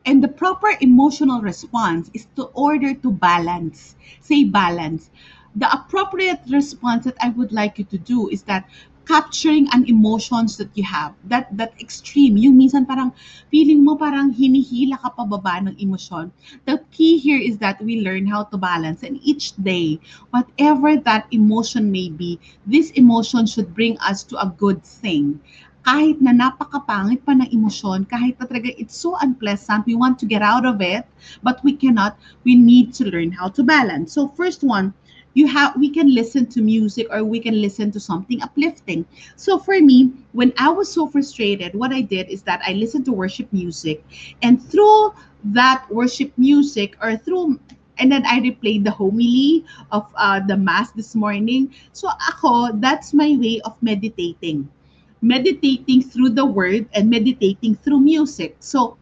and 0.06 0.22
the 0.22 0.28
proper 0.28 0.70
emotional 0.80 1.40
response 1.42 2.10
is 2.14 2.26
to 2.36 2.44
order 2.54 2.94
to 2.94 3.10
balance. 3.10 3.96
Say 4.20 4.44
balance. 4.44 5.10
The 5.56 5.70
appropriate 5.72 6.40
response 6.48 7.04
that 7.04 7.16
I 7.20 7.30
would 7.30 7.52
like 7.52 7.78
you 7.78 7.84
to 7.86 7.98
do 7.98 8.28
is 8.28 8.42
that 8.44 8.68
capturing 9.06 9.70
an 9.72 9.86
emotions 9.86 10.56
that 10.58 10.68
you 10.74 10.82
have. 10.82 11.14
That 11.24 11.48
that 11.56 11.72
extreme. 11.80 12.36
Yung 12.36 12.58
minsan 12.58 12.84
parang 12.84 13.14
feeling 13.48 13.86
mo 13.86 13.94
parang 13.94 14.34
hinihila 14.34 14.98
ka 14.98 15.14
pababa 15.14 15.62
ng 15.62 15.78
emosyon. 15.78 16.34
The 16.66 16.82
key 16.90 17.16
here 17.16 17.38
is 17.38 17.56
that 17.62 17.78
we 17.80 18.02
learn 18.02 18.26
how 18.26 18.44
to 18.50 18.58
balance. 18.58 19.06
And 19.06 19.22
each 19.22 19.54
day, 19.62 20.02
whatever 20.34 20.98
that 21.06 21.30
emotion 21.30 21.94
may 21.94 22.10
be, 22.10 22.42
this 22.66 22.90
emotion 22.98 23.46
should 23.46 23.72
bring 23.72 23.94
us 24.02 24.26
to 24.28 24.42
a 24.42 24.50
good 24.50 24.82
thing 24.82 25.38
kahit 25.86 26.18
na 26.18 26.34
napakapangit 26.34 27.22
pa 27.22 27.30
ng 27.30 27.46
emosyon, 27.54 28.10
kahit 28.10 28.34
na 28.42 28.50
talaga 28.50 28.74
it's 28.74 28.98
so 28.98 29.14
unpleasant, 29.22 29.86
we 29.86 29.94
want 29.94 30.18
to 30.18 30.26
get 30.26 30.42
out 30.42 30.66
of 30.66 30.82
it, 30.82 31.06
but 31.46 31.62
we 31.62 31.70
cannot, 31.70 32.18
we 32.42 32.58
need 32.58 32.90
to 32.90 33.06
learn 33.06 33.30
how 33.30 33.46
to 33.46 33.62
balance. 33.62 34.10
So 34.10 34.26
first 34.34 34.66
one, 34.66 34.90
you 35.36 35.46
have 35.46 35.76
we 35.76 35.90
can 35.92 36.08
listen 36.12 36.46
to 36.46 36.62
music 36.62 37.06
or 37.12 37.22
we 37.22 37.38
can 37.38 37.60
listen 37.60 37.92
to 37.92 38.00
something 38.00 38.42
uplifting 38.42 39.04
so 39.36 39.58
for 39.58 39.80
me 39.80 40.10
when 40.32 40.52
i 40.58 40.68
was 40.68 40.90
so 40.90 41.06
frustrated 41.06 41.74
what 41.74 41.92
i 41.92 42.00
did 42.00 42.28
is 42.28 42.42
that 42.42 42.60
i 42.66 42.72
listened 42.72 43.04
to 43.04 43.12
worship 43.12 43.46
music 43.52 44.02
and 44.42 44.62
through 44.70 45.12
that 45.44 45.84
worship 45.90 46.32
music 46.38 46.96
or 47.02 47.16
through 47.16 47.60
and 47.98 48.12
then 48.12 48.26
I 48.26 48.40
replayed 48.40 48.84
the 48.84 48.90
homily 48.90 49.64
of 49.90 50.06
uh, 50.16 50.40
the 50.40 50.56
mass 50.56 50.92
this 50.92 51.14
morning. 51.14 51.72
So 51.92 52.08
ako, 52.28 52.72
that's 52.76 53.14
my 53.14 53.36
way 53.40 53.60
of 53.64 53.76
meditating. 53.82 54.68
Meditating 55.22 56.02
through 56.02 56.30
the 56.36 56.44
word 56.44 56.88
and 56.92 57.08
meditating 57.08 57.76
through 57.76 58.00
music. 58.00 58.56
So 58.60 58.98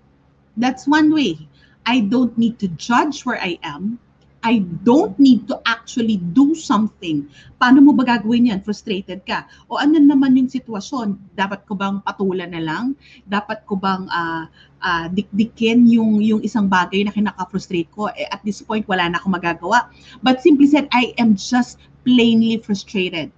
that's 0.56 0.86
one 0.86 1.12
way. 1.12 1.48
I 1.86 2.00
don't 2.00 2.36
need 2.38 2.58
to 2.60 2.68
judge 2.68 3.26
where 3.26 3.40
I 3.40 3.58
am. 3.62 3.98
I 4.44 4.60
don't 4.84 5.16
need 5.16 5.48
to 5.48 5.56
actually 5.64 6.20
do 6.20 6.52
something. 6.52 7.24
Paano 7.56 7.80
mo 7.80 7.96
ba 7.96 8.04
gagawin 8.04 8.52
yan? 8.52 8.60
Frustrated 8.60 9.24
ka. 9.24 9.48
O 9.72 9.80
ano 9.80 9.96
naman 9.96 10.36
yung 10.36 10.52
sitwasyon? 10.52 11.16
Dapat 11.32 11.64
ko 11.64 11.72
bang 11.72 12.04
patulan 12.04 12.52
na 12.52 12.60
lang? 12.60 12.92
Dapat 13.24 13.64
ko 13.64 13.80
bang 13.80 14.04
uh, 14.12 14.44
uh, 14.84 15.06
dikdikin 15.08 15.88
yung, 15.88 16.20
yung 16.20 16.44
isang 16.44 16.68
bagay 16.68 17.08
na 17.08 17.16
kinaka-frustrate 17.16 17.88
ko? 17.88 18.12
Eh, 18.12 18.28
at 18.28 18.44
this 18.44 18.60
point, 18.60 18.84
wala 18.84 19.08
na 19.08 19.16
akong 19.16 19.32
magagawa. 19.32 19.88
But 20.20 20.44
simply 20.44 20.68
said, 20.68 20.92
I 20.92 21.16
am 21.16 21.40
just 21.40 21.80
plainly 22.04 22.60
frustrated. 22.60 23.32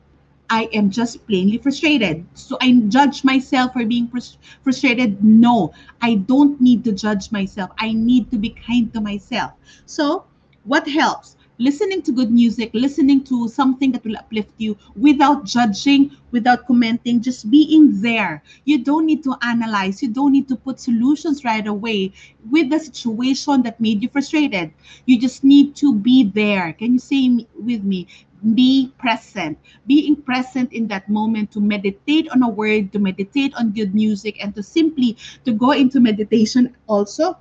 I 0.51 0.67
am 0.75 0.91
just 0.91 1.27
plainly 1.27 1.59
frustrated. 1.59 2.27
So 2.35 2.59
I 2.59 2.75
judge 2.91 3.23
myself 3.23 3.75
for 3.75 3.87
being 3.87 4.11
frustrated. 4.63 5.23
No, 5.23 5.71
I 6.03 6.23
don't 6.23 6.59
need 6.61 6.83
to 6.87 6.93
judge 6.93 7.31
myself. 7.31 7.71
I 7.79 7.95
need 7.95 8.31
to 8.31 8.39
be 8.39 8.51
kind 8.51 8.91
to 8.95 9.01
myself. 9.01 9.55
So 9.87 10.27
what 10.67 10.87
helps? 10.89 11.37
Listening 11.59 12.03
to 12.03 12.13
good 12.13 12.31
music, 12.31 12.71
listening 12.75 13.25
to 13.25 13.49
something 13.49 13.91
that 13.93 14.05
will 14.05 14.19
uplift 14.19 14.53
you 14.59 14.77
without 14.95 15.47
judging, 15.47 16.11
without 16.31 16.67
commenting, 16.67 17.23
just 17.23 17.51
being 17.51 17.99
there. 18.03 18.43
You 18.67 18.85
don't 18.85 19.07
need 19.07 19.25
to 19.25 19.37
analyze, 19.41 20.03
you 20.03 20.13
don't 20.13 20.33
need 20.33 20.49
to 20.49 20.57
put 20.57 20.79
solutions 20.79 21.45
right 21.45 21.67
away 21.67 22.13
with 22.51 22.69
the 22.69 22.79
situation 22.79 23.63
that 23.63 23.81
made 23.81 24.03
you 24.03 24.11
frustrated. 24.11 24.71
You 25.07 25.19
just 25.19 25.45
need 25.45 25.75
to 25.77 25.95
be 25.95 26.25
there. 26.25 26.75
Can 26.75 26.93
you 26.93 26.99
say 26.99 27.47
with 27.55 27.83
me? 27.85 28.07
Be 28.55 28.93
present. 28.99 29.57
Being 29.87 30.15
present 30.15 30.75
in 30.75 30.87
that 30.89 31.09
moment 31.09 31.53
to 31.53 31.61
meditate 31.61 32.29
on 32.29 32.43
a 32.43 32.49
word, 32.51 32.93
to 32.93 32.99
meditate 32.99 33.55
on 33.55 33.73
good 33.73 33.95
music, 33.95 34.37
and 34.45 34.55
to 34.57 34.63
simply 34.63 35.17
to 35.47 35.53
go 35.53 35.71
into 35.71 36.01
meditation 36.01 36.77
also 36.87 37.39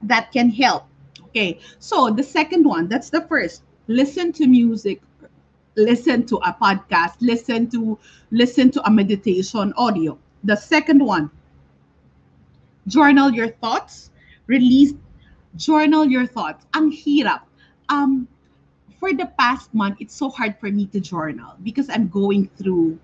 that 0.00 0.32
can 0.32 0.48
help 0.48 0.86
Okay, 1.32 1.60
so 1.78 2.10
the 2.10 2.22
second 2.22 2.64
one, 2.64 2.88
that's 2.88 3.08
the 3.08 3.22
first. 3.22 3.62
Listen 3.88 4.32
to 4.36 4.46
music, 4.46 5.00
listen 5.76 6.26
to 6.26 6.36
a 6.44 6.52
podcast, 6.52 7.16
listen 7.24 7.70
to 7.70 7.98
listen 8.30 8.70
to 8.70 8.84
a 8.84 8.90
meditation 8.90 9.72
audio. 9.80 10.18
The 10.44 10.56
second 10.56 11.00
one, 11.00 11.30
journal 12.86 13.32
your 13.32 13.48
thoughts, 13.48 14.10
release 14.46 14.92
journal 15.56 16.04
your 16.04 16.26
thoughts. 16.26 16.66
Ang 16.76 16.92
hirap. 16.92 17.48
Um 17.88 18.28
for 19.00 19.16
the 19.16 19.32
past 19.40 19.72
month, 19.72 20.04
it's 20.04 20.14
so 20.14 20.28
hard 20.28 20.60
for 20.60 20.68
me 20.70 20.84
to 20.92 21.00
journal 21.00 21.56
because 21.64 21.88
I'm 21.88 22.12
going 22.12 22.52
through 22.60 23.00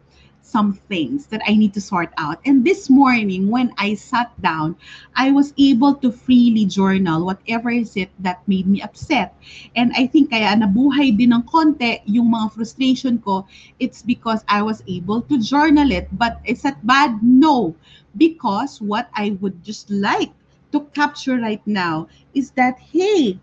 some 0.49 0.73
things 0.89 1.27
that 1.29 1.43
I 1.47 1.53
need 1.55 1.75
to 1.75 1.81
sort 1.81 2.09
out. 2.17 2.41
And 2.49 2.65
this 2.65 2.89
morning, 2.89 3.53
when 3.53 3.73
I 3.77 3.95
sat 3.95 4.33
down, 4.41 4.77
I 5.15 5.31
was 5.31 5.53
able 5.61 5.95
to 6.01 6.11
freely 6.11 6.65
journal 6.65 7.25
whatever 7.25 7.69
is 7.69 7.97
it 7.97 8.09
that 8.25 8.41
made 8.49 8.67
me 8.67 8.81
upset. 8.81 9.37
And 9.77 9.93
I 9.93 10.09
think 10.09 10.33
kaya 10.33 10.57
nabuhay 10.57 11.21
din 11.21 11.37
ng 11.37 11.45
konti 11.45 12.01
yung 12.09 12.33
mga 12.33 12.57
frustration 12.57 13.21
ko, 13.21 13.45
it's 13.77 14.01
because 14.01 14.41
I 14.49 14.65
was 14.65 14.81
able 14.89 15.21
to 15.29 15.37
journal 15.37 15.93
it. 15.93 16.09
But 16.17 16.41
is 16.49 16.65
that 16.65 16.81
bad? 16.81 17.21
No. 17.21 17.77
Because 18.17 18.81
what 18.81 19.13
I 19.13 19.37
would 19.45 19.61
just 19.63 19.93
like 19.93 20.33
to 20.73 20.81
capture 20.97 21.37
right 21.37 21.63
now 21.69 22.09
is 22.33 22.57
that, 22.57 22.81
hey, 22.81 23.37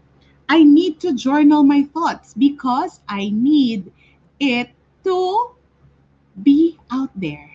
I 0.49 0.63
need 0.63 0.99
to 1.01 1.13
journal 1.13 1.63
my 1.63 1.85
thoughts 1.93 2.33
because 2.33 3.01
I 3.09 3.29
need 3.29 3.93
it 4.39 4.69
to 5.05 5.54
be 6.43 6.77
out 6.91 7.11
there. 7.15 7.51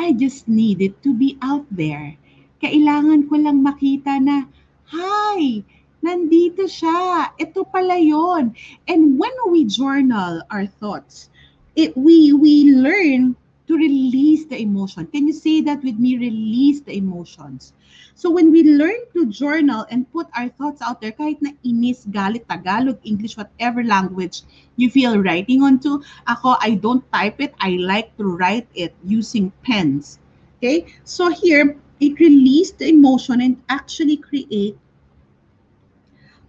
I 0.00 0.12
just 0.12 0.48
needed 0.48 0.96
to 1.04 1.12
be 1.12 1.36
out 1.44 1.68
there. 1.70 2.16
Kailangan 2.64 3.28
ko 3.28 3.36
lang 3.36 3.60
makita 3.60 4.16
na, 4.16 4.48
hi, 4.88 5.60
nandito 6.00 6.64
siya. 6.64 7.32
Ito 7.36 7.68
pala 7.68 8.00
yon. 8.00 8.56
And 8.88 9.20
when 9.20 9.32
we 9.48 9.68
journal 9.68 10.40
our 10.48 10.64
thoughts, 10.66 11.28
it, 11.76 11.92
we, 11.96 12.32
we 12.32 12.72
learn 12.72 13.36
to 13.70 13.78
release 13.78 14.50
the 14.50 14.58
emotion. 14.58 15.06
Can 15.06 15.30
you 15.30 15.32
say 15.32 15.60
that 15.62 15.78
with 15.86 15.94
me? 15.94 16.18
Release 16.18 16.80
the 16.82 16.98
emotions. 16.98 17.72
So 18.18 18.26
when 18.28 18.50
we 18.50 18.66
learn 18.66 19.06
to 19.14 19.30
journal 19.30 19.86
and 19.94 20.10
put 20.10 20.26
our 20.34 20.50
thoughts 20.58 20.82
out 20.82 20.98
there, 20.98 21.14
kahit 21.14 21.38
na 21.38 21.54
inis, 21.62 22.02
galit, 22.10 22.50
Tagalog, 22.50 22.98
English, 23.06 23.38
whatever 23.38 23.86
language 23.86 24.42
you 24.74 24.90
feel 24.90 25.22
writing 25.22 25.62
onto, 25.62 26.02
ako, 26.26 26.58
I 26.58 26.82
don't 26.82 27.06
type 27.14 27.38
it. 27.38 27.54
I 27.62 27.78
like 27.78 28.10
to 28.18 28.26
write 28.26 28.66
it 28.74 28.90
using 29.06 29.54
pens. 29.62 30.18
Okay? 30.58 30.90
So 31.06 31.30
here, 31.30 31.78
it 32.02 32.18
release 32.18 32.74
the 32.74 32.90
emotion 32.90 33.38
and 33.38 33.54
actually 33.70 34.18
create 34.18 34.74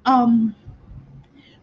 um, 0.10 0.58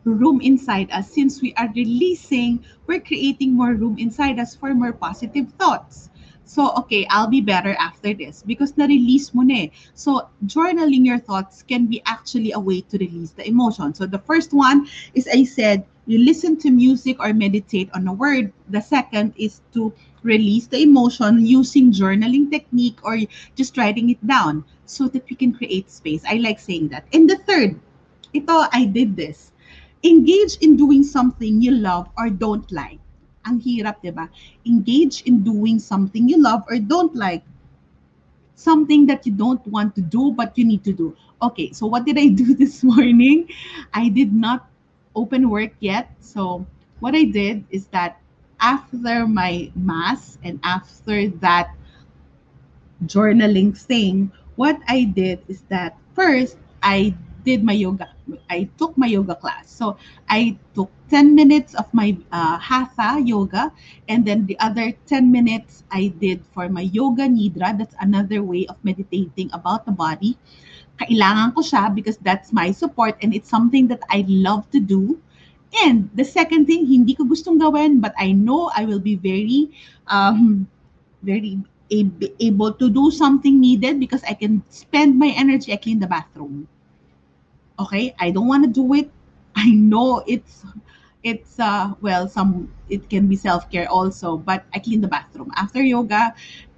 room 0.04 0.40
inside 0.40 0.90
us. 0.90 1.10
Since 1.10 1.42
we 1.42 1.54
are 1.54 1.68
releasing, 1.74 2.64
we're 2.86 3.00
creating 3.00 3.54
more 3.54 3.74
room 3.74 3.98
inside 3.98 4.38
us 4.38 4.54
for 4.54 4.74
more 4.74 4.92
positive 4.92 5.50
thoughts. 5.58 6.10
So, 6.48 6.72
okay, 6.80 7.06
I'll 7.10 7.28
be 7.28 7.42
better 7.42 7.76
after 7.76 8.14
this 8.14 8.42
because 8.42 8.72
na-release 8.80 9.34
mo 9.36 9.44
na 9.44 9.68
eh. 9.68 9.68
So, 9.92 10.32
journaling 10.48 11.04
your 11.04 11.20
thoughts 11.20 11.60
can 11.60 11.84
be 11.84 12.00
actually 12.08 12.52
a 12.52 12.58
way 12.58 12.80
to 12.88 12.96
release 12.96 13.36
the 13.36 13.44
emotion. 13.46 13.92
So, 13.92 14.06
the 14.08 14.18
first 14.24 14.56
one 14.56 14.88
is 15.12 15.28
I 15.28 15.44
said, 15.44 15.84
you 16.08 16.24
listen 16.24 16.56
to 16.64 16.70
music 16.72 17.20
or 17.20 17.36
meditate 17.36 17.92
on 17.92 18.08
a 18.08 18.16
word. 18.16 18.50
The 18.72 18.80
second 18.80 19.36
is 19.36 19.60
to 19.76 19.92
release 20.24 20.66
the 20.66 20.80
emotion 20.80 21.44
using 21.44 21.92
journaling 21.92 22.50
technique 22.50 22.96
or 23.04 23.20
just 23.54 23.76
writing 23.76 24.08
it 24.08 24.26
down 24.26 24.64
so 24.86 25.06
that 25.08 25.28
we 25.28 25.36
can 25.36 25.52
create 25.52 25.90
space. 25.92 26.24
I 26.24 26.40
like 26.40 26.60
saying 26.60 26.88
that. 26.96 27.04
And 27.12 27.28
the 27.28 27.36
third, 27.44 27.76
ito, 28.32 28.64
I 28.72 28.88
did 28.88 29.20
this 29.20 29.52
engage 30.04 30.56
in 30.58 30.76
doing 30.76 31.02
something 31.02 31.60
you 31.62 31.72
love 31.72 32.08
or 32.16 32.30
don't 32.30 32.70
like. 32.70 33.00
Ang 33.46 33.60
hirap, 33.60 34.02
di 34.02 34.10
ba? 34.10 34.28
Engage 34.66 35.22
in 35.24 35.42
doing 35.42 35.78
something 35.78 36.28
you 36.28 36.40
love 36.40 36.62
or 36.68 36.78
don't 36.78 37.14
like. 37.16 37.42
Something 38.54 39.06
that 39.06 39.26
you 39.26 39.32
don't 39.32 39.64
want 39.66 39.94
to 39.94 40.02
do 40.02 40.32
but 40.32 40.58
you 40.58 40.64
need 40.64 40.84
to 40.84 40.92
do. 40.92 41.16
Okay, 41.42 41.72
so 41.72 41.86
what 41.86 42.04
did 42.04 42.18
I 42.18 42.28
do 42.28 42.54
this 42.60 42.82
morning? 42.82 43.48
I 43.94 44.08
did 44.08 44.34
not 44.34 44.68
open 45.14 45.50
work 45.50 45.72
yet. 45.80 46.10
So 46.20 46.66
what 47.00 47.14
I 47.14 47.24
did 47.24 47.64
is 47.70 47.86
that 47.94 48.20
after 48.60 49.26
my 49.26 49.70
mass 49.74 50.38
and 50.42 50.58
after 50.62 51.28
that 51.42 51.74
journaling 53.06 53.78
thing, 53.78 54.32
what 54.56 54.78
I 54.88 55.04
did 55.04 55.42
is 55.46 55.62
that 55.70 55.96
first 56.14 56.58
I 56.82 57.14
did 57.48 57.64
my 57.64 57.72
yoga. 57.72 58.12
I 58.52 58.68
took 58.76 58.92
my 59.00 59.08
yoga 59.08 59.32
class. 59.32 59.72
So 59.72 59.96
I 60.28 60.60
took 60.76 60.92
10 61.08 61.32
minutes 61.32 61.72
of 61.72 61.88
my 61.96 62.12
uh, 62.28 62.60
hatha 62.60 63.24
yoga, 63.24 63.72
and 64.12 64.20
then 64.28 64.44
the 64.44 64.60
other 64.60 64.92
10 65.08 65.32
minutes 65.32 65.88
I 65.88 66.12
did 66.20 66.44
for 66.52 66.68
my 66.68 66.84
yoga 66.92 67.24
nidra. 67.24 67.72
That's 67.72 67.96
another 68.04 68.44
way 68.44 68.68
of 68.68 68.76
meditating 68.84 69.48
about 69.56 69.88
the 69.88 69.96
body. 69.96 70.36
Kailangan 71.00 71.56
ko 71.56 71.64
siya 71.64 71.88
because 71.88 72.20
that's 72.20 72.52
my 72.52 72.68
support 72.68 73.16
and 73.24 73.32
it's 73.32 73.48
something 73.48 73.88
that 73.88 74.04
I 74.12 74.28
love 74.28 74.68
to 74.76 74.80
do. 74.82 75.16
And 75.84 76.12
the 76.12 76.24
second 76.24 76.68
thing, 76.68 76.84
hindi 76.84 77.16
ko 77.16 77.24
gustong 77.24 77.56
gawin, 77.64 78.04
but 78.04 78.12
I 78.20 78.36
know 78.36 78.68
I 78.76 78.84
will 78.84 79.00
be 79.00 79.16
very, 79.16 79.72
um, 80.12 80.68
very 81.24 81.56
able 81.88 82.72
to 82.76 82.86
do 82.92 83.08
something 83.08 83.56
needed 83.56 83.96
because 84.00 84.20
I 84.28 84.36
can 84.36 84.60
spend 84.68 85.16
my 85.16 85.32
energy, 85.32 85.72
I 85.72 85.80
clean 85.80 86.00
the 86.00 86.08
bathroom 86.10 86.68
okay? 87.78 88.14
I 88.18 88.30
don't 88.30 88.48
want 88.48 88.64
to 88.64 88.70
do 88.70 88.94
it. 88.94 89.10
I 89.56 89.70
know 89.70 90.22
it's 90.26 90.64
it's 91.24 91.58
uh 91.58 91.92
well 92.00 92.28
some 92.28 92.72
it 92.88 93.10
can 93.10 93.26
be 93.26 93.34
self-care 93.34 93.90
also 93.90 94.36
but 94.36 94.64
i 94.72 94.78
clean 94.78 95.00
the 95.00 95.08
bathroom. 95.08 95.50
After 95.56 95.82
yoga 95.82 96.34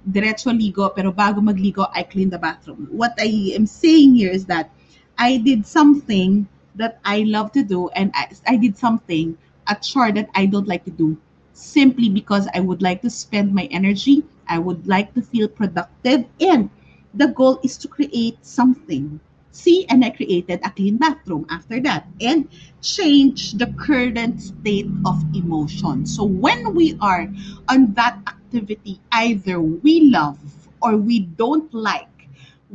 diretso 0.09 0.49
ligo 0.49 0.89
pero 0.95 1.11
bago 1.11 1.41
magligo 1.41 1.87
i 1.93 2.03
clean 2.03 2.29
the 2.29 2.39
bathroom. 2.39 2.87
What 2.91 3.13
i 3.19 3.53
am 3.53 3.67
saying 3.67 4.15
here 4.15 4.31
is 4.31 4.45
that 4.45 4.71
i 5.17 5.37
did 5.37 5.65
something 5.65 6.47
that 6.75 6.99
i 7.05 7.19
love 7.23 7.51
to 7.51 7.63
do 7.63 7.89
and 7.89 8.11
i, 8.15 8.31
I 8.47 8.55
did 8.57 8.77
something 8.77 9.37
a 9.67 9.75
chore 9.75 10.11
that 10.13 10.29
i 10.35 10.45
don't 10.45 10.67
like 10.67 10.85
to 10.85 10.91
do 10.91 11.17
simply 11.53 12.09
because 12.09 12.47
i 12.55 12.59
would 12.59 12.81
like 12.81 13.01
to 13.01 13.09
spend 13.09 13.53
my 13.53 13.65
energy 13.71 14.23
i 14.47 14.57
would 14.57 14.87
like 14.87 15.13
to 15.13 15.21
feel 15.21 15.47
productive 15.47 16.25
and 16.39 16.69
the 17.13 17.27
goal 17.27 17.59
is 17.61 17.77
to 17.77 17.87
create 17.87 18.37
something 18.41 19.19
See, 19.51 19.85
and 19.89 20.03
I 20.03 20.11
created 20.11 20.61
a 20.63 20.71
clean 20.71 20.97
bathroom 20.97 21.45
after 21.49 21.79
that 21.81 22.07
and 22.21 22.47
change 22.81 23.53
the 23.53 23.67
current 23.67 24.41
state 24.41 24.87
of 25.05 25.23
emotion. 25.35 26.05
So 26.05 26.23
when 26.23 26.73
we 26.73 26.97
are 27.01 27.27
on 27.67 27.93
that 27.93 28.17
activity, 28.27 29.01
either 29.11 29.59
we 29.61 30.09
love 30.09 30.39
or 30.81 30.95
we 30.95 31.19
don't 31.19 31.71
like, 31.73 32.07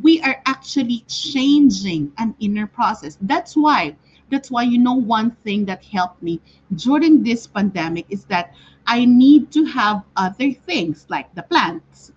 we 0.03 0.21
are 0.21 0.43
actually 0.45 1.05
changing 1.09 2.13
an 2.19 2.35
inner 2.41 2.67
process. 2.67 3.17
That's 3.23 3.57
why, 3.57 3.97
that's 4.31 4.51
why 4.51 4.63
you 4.65 4.79
know 4.79 4.95
one 4.95 5.31
thing 5.45 5.65
that 5.67 5.83
helped 5.85 6.23
me 6.23 6.41
during 6.75 7.23
this 7.23 7.47
pandemic 7.47 8.07
is 8.11 8.25
that 8.27 8.53
I 8.87 9.07
need 9.07 9.51
to 9.53 9.65
have 9.65 10.03
other 10.17 10.53
things 10.53 11.07
like 11.09 11.35
the 11.35 11.43
plants. 11.43 12.13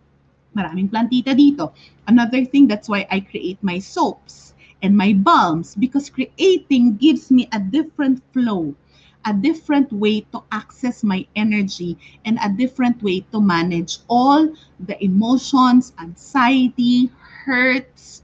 Maraming 0.59 0.91
plantita 0.91 1.31
dito. 1.31 1.71
Another 2.11 2.43
thing, 2.43 2.67
that's 2.67 2.91
why 2.91 3.07
I 3.07 3.23
create 3.23 3.63
my 3.63 3.79
soaps 3.79 4.53
and 4.83 4.91
my 4.91 5.13
balms 5.15 5.75
because 5.79 6.11
creating 6.11 6.99
gives 6.99 7.31
me 7.31 7.47
a 7.55 7.59
different 7.63 8.19
flow, 8.35 8.75
a 9.23 9.31
different 9.31 9.87
way 9.93 10.27
to 10.35 10.43
access 10.51 11.03
my 11.03 11.23
energy, 11.39 11.95
and 12.25 12.37
a 12.43 12.51
different 12.51 12.99
way 13.01 13.23
to 13.31 13.39
manage 13.39 13.99
all 14.11 14.51
the 14.83 14.99
emotions, 14.99 15.95
anxiety, 15.99 17.07
hurts, 17.47 18.23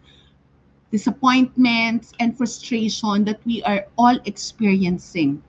disappointments, 0.91 2.12
and 2.19 2.36
frustration 2.36 3.24
that 3.24 3.39
we 3.45 3.63
are 3.63 3.88
all 3.98 4.19
experiencing. 4.26 5.41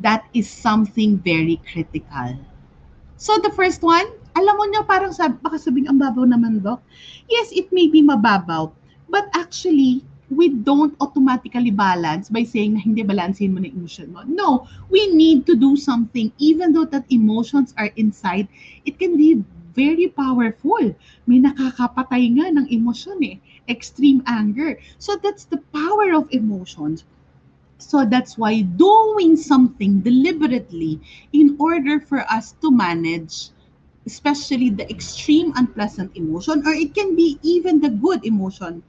That 0.00 0.24
is 0.34 0.48
something 0.48 1.18
very 1.18 1.60
critical. 1.72 2.38
So 3.16 3.38
the 3.38 3.50
first 3.50 3.82
one, 3.82 4.06
alam 4.36 4.54
mo 4.60 4.64
niyo 4.68 4.84
parang 4.84 5.16
sab 5.16 5.40
baka 5.40 5.56
sabing 5.56 5.88
ang 5.88 5.96
babaw 5.96 6.28
naman, 6.28 6.60
Doc. 6.60 6.84
Yes, 7.26 7.48
it 7.56 7.72
may 7.72 7.88
be 7.88 8.04
mababaw, 8.04 8.68
but 9.08 9.26
actually, 9.32 10.04
we 10.28 10.50
don't 10.50 10.92
automatically 11.00 11.70
balance 11.70 12.28
by 12.28 12.42
saying 12.44 12.74
na 12.76 12.82
hindi 12.82 13.00
balansin 13.00 13.54
mo 13.54 13.64
na 13.64 13.70
emotion 13.70 14.12
mo. 14.12 14.26
No, 14.26 14.68
we 14.92 15.08
need 15.14 15.46
to 15.48 15.54
do 15.56 15.78
something 15.78 16.28
even 16.36 16.74
though 16.76 16.86
that 16.86 17.08
emotions 17.08 17.72
are 17.78 17.90
inside, 17.96 18.50
it 18.84 18.98
can 18.98 19.16
be 19.16 19.40
very 19.72 20.08
powerful. 20.08 20.92
May 21.30 21.38
nakakapatay 21.40 22.24
nga 22.36 22.46
ng 22.52 22.66
emosyon 22.72 23.22
eh. 23.22 23.36
Extreme 23.70 24.24
anger. 24.26 24.80
So 24.98 25.14
that's 25.20 25.44
the 25.46 25.62
power 25.70 26.16
of 26.16 26.26
emotions. 26.32 27.04
So 27.78 28.08
that's 28.08 28.40
why 28.40 28.64
doing 28.64 29.36
something 29.36 30.00
deliberately 30.00 30.98
in 31.36 31.54
order 31.60 32.00
for 32.00 32.24
us 32.32 32.56
to 32.64 32.72
manage 32.72 33.52
especially 34.06 34.70
the 34.70 34.88
extreme 34.88 35.52
unpleasant 35.56 36.16
emotion 36.16 36.62
or 36.66 36.72
it 36.72 36.94
can 36.94 37.14
be 37.14 37.38
even 37.42 37.80
the 37.80 37.90
good 37.90 38.24
emotion 38.24 38.82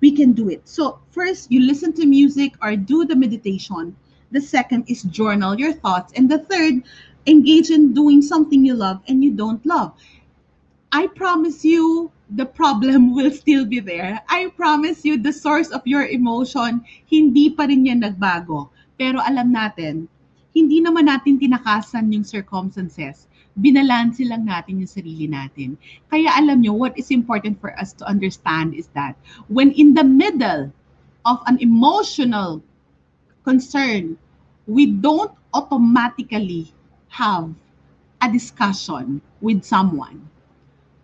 we 0.00 0.12
can 0.12 0.32
do 0.32 0.48
it. 0.48 0.66
So 0.68 0.98
first 1.10 1.50
you 1.50 1.62
listen 1.62 1.92
to 1.94 2.06
music 2.06 2.54
or 2.62 2.76
do 2.76 3.04
the 3.04 3.16
meditation. 3.16 3.96
The 4.30 4.40
second 4.40 4.84
is 4.90 5.02
journal 5.02 5.58
your 5.58 5.72
thoughts. 5.72 6.12
And 6.14 6.30
the 6.30 6.38
third 6.38 6.82
engage 7.26 7.70
in 7.70 7.94
doing 7.94 8.22
something 8.22 8.64
you 8.64 8.74
love 8.74 9.00
and 9.08 9.22
you 9.24 9.32
don't 9.32 9.64
love. 9.66 9.94
I 10.92 11.06
promise 11.06 11.64
you 11.64 12.10
the 12.30 12.46
problem 12.46 13.14
will 13.16 13.30
still 13.30 13.64
be 13.64 13.80
there. 13.80 14.20
I 14.28 14.52
promise 14.56 15.04
you 15.04 15.18
the 15.18 15.32
source 15.32 15.70
of 15.70 15.86
your 15.86 16.06
emotion 16.06 16.84
hindi 17.06 17.50
pa 17.50 17.66
rin 17.66 17.86
yan 17.86 18.02
nagbago. 18.02 18.70
Pero 18.98 19.22
alam 19.22 19.54
natin 19.54 20.08
hindi 20.54 20.82
naman 20.82 21.06
natin 21.06 21.38
tinakasan 21.38 22.10
yung 22.10 22.24
circumstances 22.24 23.27
binalanse 23.58 24.22
lang 24.24 24.46
natin 24.46 24.80
yung 24.80 24.90
sarili 24.90 25.26
natin. 25.26 25.74
Kaya 26.08 26.30
alam 26.38 26.62
nyo, 26.62 26.74
what 26.74 26.94
is 26.94 27.10
important 27.10 27.58
for 27.58 27.74
us 27.78 27.92
to 27.98 28.06
understand 28.06 28.72
is 28.74 28.88
that 28.94 29.18
when 29.50 29.74
in 29.74 29.92
the 29.92 30.06
middle 30.06 30.70
of 31.26 31.42
an 31.50 31.58
emotional 31.58 32.62
concern, 33.42 34.16
we 34.70 34.86
don't 34.86 35.34
automatically 35.52 36.70
have 37.10 37.50
a 38.22 38.28
discussion 38.30 39.20
with 39.42 39.64
someone. 39.64 40.22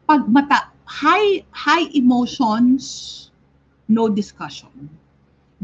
Pag 0.07 0.29
mata 0.29 0.71
high 0.85 1.43
high 1.51 1.89
emotions, 1.97 3.31
no 3.89 4.09
discussion 4.09 4.91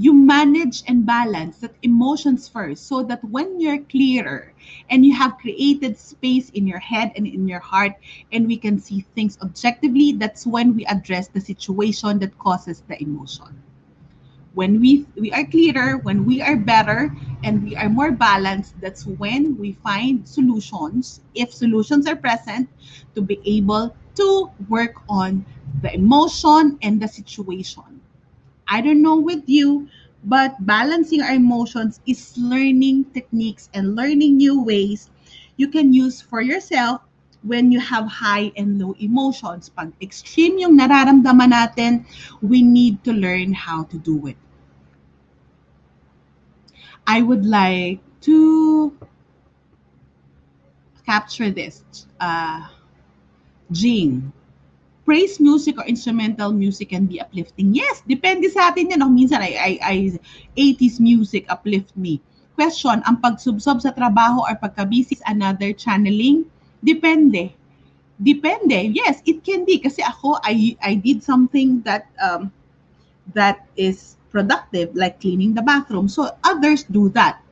you 0.00 0.14
manage 0.14 0.82
and 0.88 1.04
balance 1.04 1.58
that 1.58 1.74
emotions 1.82 2.48
first 2.48 2.86
so 2.86 3.02
that 3.02 3.22
when 3.24 3.60
you're 3.60 3.84
clearer 3.92 4.54
and 4.88 5.04
you 5.04 5.14
have 5.14 5.36
created 5.36 5.98
space 5.98 6.48
in 6.50 6.66
your 6.66 6.78
head 6.78 7.12
and 7.16 7.26
in 7.26 7.46
your 7.46 7.60
heart 7.60 7.92
and 8.32 8.46
we 8.46 8.56
can 8.56 8.78
see 8.78 9.04
things 9.14 9.36
objectively 9.42 10.12
that's 10.12 10.46
when 10.46 10.74
we 10.74 10.86
address 10.86 11.28
the 11.28 11.40
situation 11.40 12.18
that 12.18 12.38
causes 12.38 12.82
the 12.88 12.96
emotion. 13.02 13.62
When 14.54 14.80
we 14.80 15.04
we 15.16 15.32
are 15.32 15.44
clearer 15.44 15.98
when 15.98 16.24
we 16.24 16.40
are 16.40 16.56
better 16.56 17.14
and 17.44 17.62
we 17.62 17.76
are 17.76 17.90
more 17.90 18.10
balanced 18.10 18.80
that's 18.80 19.04
when 19.06 19.58
we 19.58 19.72
find 19.84 20.26
solutions 20.26 21.20
if 21.34 21.52
solutions 21.52 22.06
are 22.08 22.16
present 22.16 22.70
to 23.14 23.20
be 23.20 23.38
able 23.44 23.94
to 24.16 24.50
work 24.70 24.96
on 25.10 25.44
the 25.82 25.92
emotion 25.94 26.78
and 26.80 27.00
the 27.02 27.06
situation 27.06 27.99
I 28.70 28.80
don't 28.80 29.02
know 29.02 29.18
with 29.18 29.50
you, 29.50 29.90
but 30.24 30.54
balancing 30.64 31.20
our 31.22 31.34
emotions 31.34 32.00
is 32.06 32.38
learning 32.38 33.10
techniques 33.12 33.68
and 33.74 33.96
learning 33.96 34.36
new 34.38 34.62
ways 34.62 35.10
you 35.56 35.68
can 35.68 35.92
use 35.92 36.22
for 36.22 36.40
yourself 36.40 37.02
when 37.42 37.72
you 37.72 37.80
have 37.80 38.06
high 38.06 38.52
and 38.56 38.78
low 38.78 38.94
emotions. 39.00 39.68
Pag 39.74 39.92
extreme 40.00 40.62
yung 40.62 40.78
nararamdaman 40.78 41.50
natin, 41.50 42.06
we 42.40 42.62
need 42.62 43.02
to 43.02 43.12
learn 43.12 43.52
how 43.52 43.84
to 43.90 43.98
do 43.98 44.26
it. 44.30 44.38
I 47.06 47.22
would 47.22 47.44
like 47.44 47.98
to 48.30 48.94
capture 51.04 51.50
this. 51.50 51.82
Uh, 52.20 52.68
Jing, 53.72 54.32
praise 55.10 55.42
music 55.42 55.74
or 55.74 55.82
instrumental 55.90 56.54
music 56.54 56.94
can 56.94 57.02
be 57.02 57.18
uplifting? 57.18 57.74
Yes, 57.74 57.98
depende 58.06 58.46
sa 58.46 58.70
atin 58.70 58.94
yan. 58.94 59.02
O, 59.02 59.10
minsan 59.10 59.42
ay, 59.42 59.58
ay, 59.58 59.74
ay 59.82 59.98
80s 60.54 61.02
music 61.02 61.50
uplift 61.50 61.90
me. 61.98 62.22
Question, 62.54 63.02
ang 63.02 63.18
pagsubsob 63.18 63.82
sa 63.82 63.90
trabaho 63.90 64.46
or 64.46 64.54
pagkabisi 64.54 65.18
is 65.18 65.22
another 65.26 65.74
channeling? 65.74 66.46
Depende. 66.78 67.50
Depende. 68.22 68.86
Yes, 68.94 69.18
it 69.26 69.42
can 69.42 69.66
be. 69.66 69.82
Kasi 69.82 69.98
ako, 69.98 70.38
I, 70.46 70.78
I 70.78 70.94
did 70.94 71.26
something 71.26 71.82
that 71.82 72.06
um, 72.22 72.54
that 73.34 73.66
is 73.74 74.14
productive, 74.30 74.94
like 74.94 75.18
cleaning 75.18 75.58
the 75.58 75.64
bathroom. 75.66 76.06
So 76.06 76.30
others 76.46 76.86
do 76.86 77.10
that. 77.18 77.42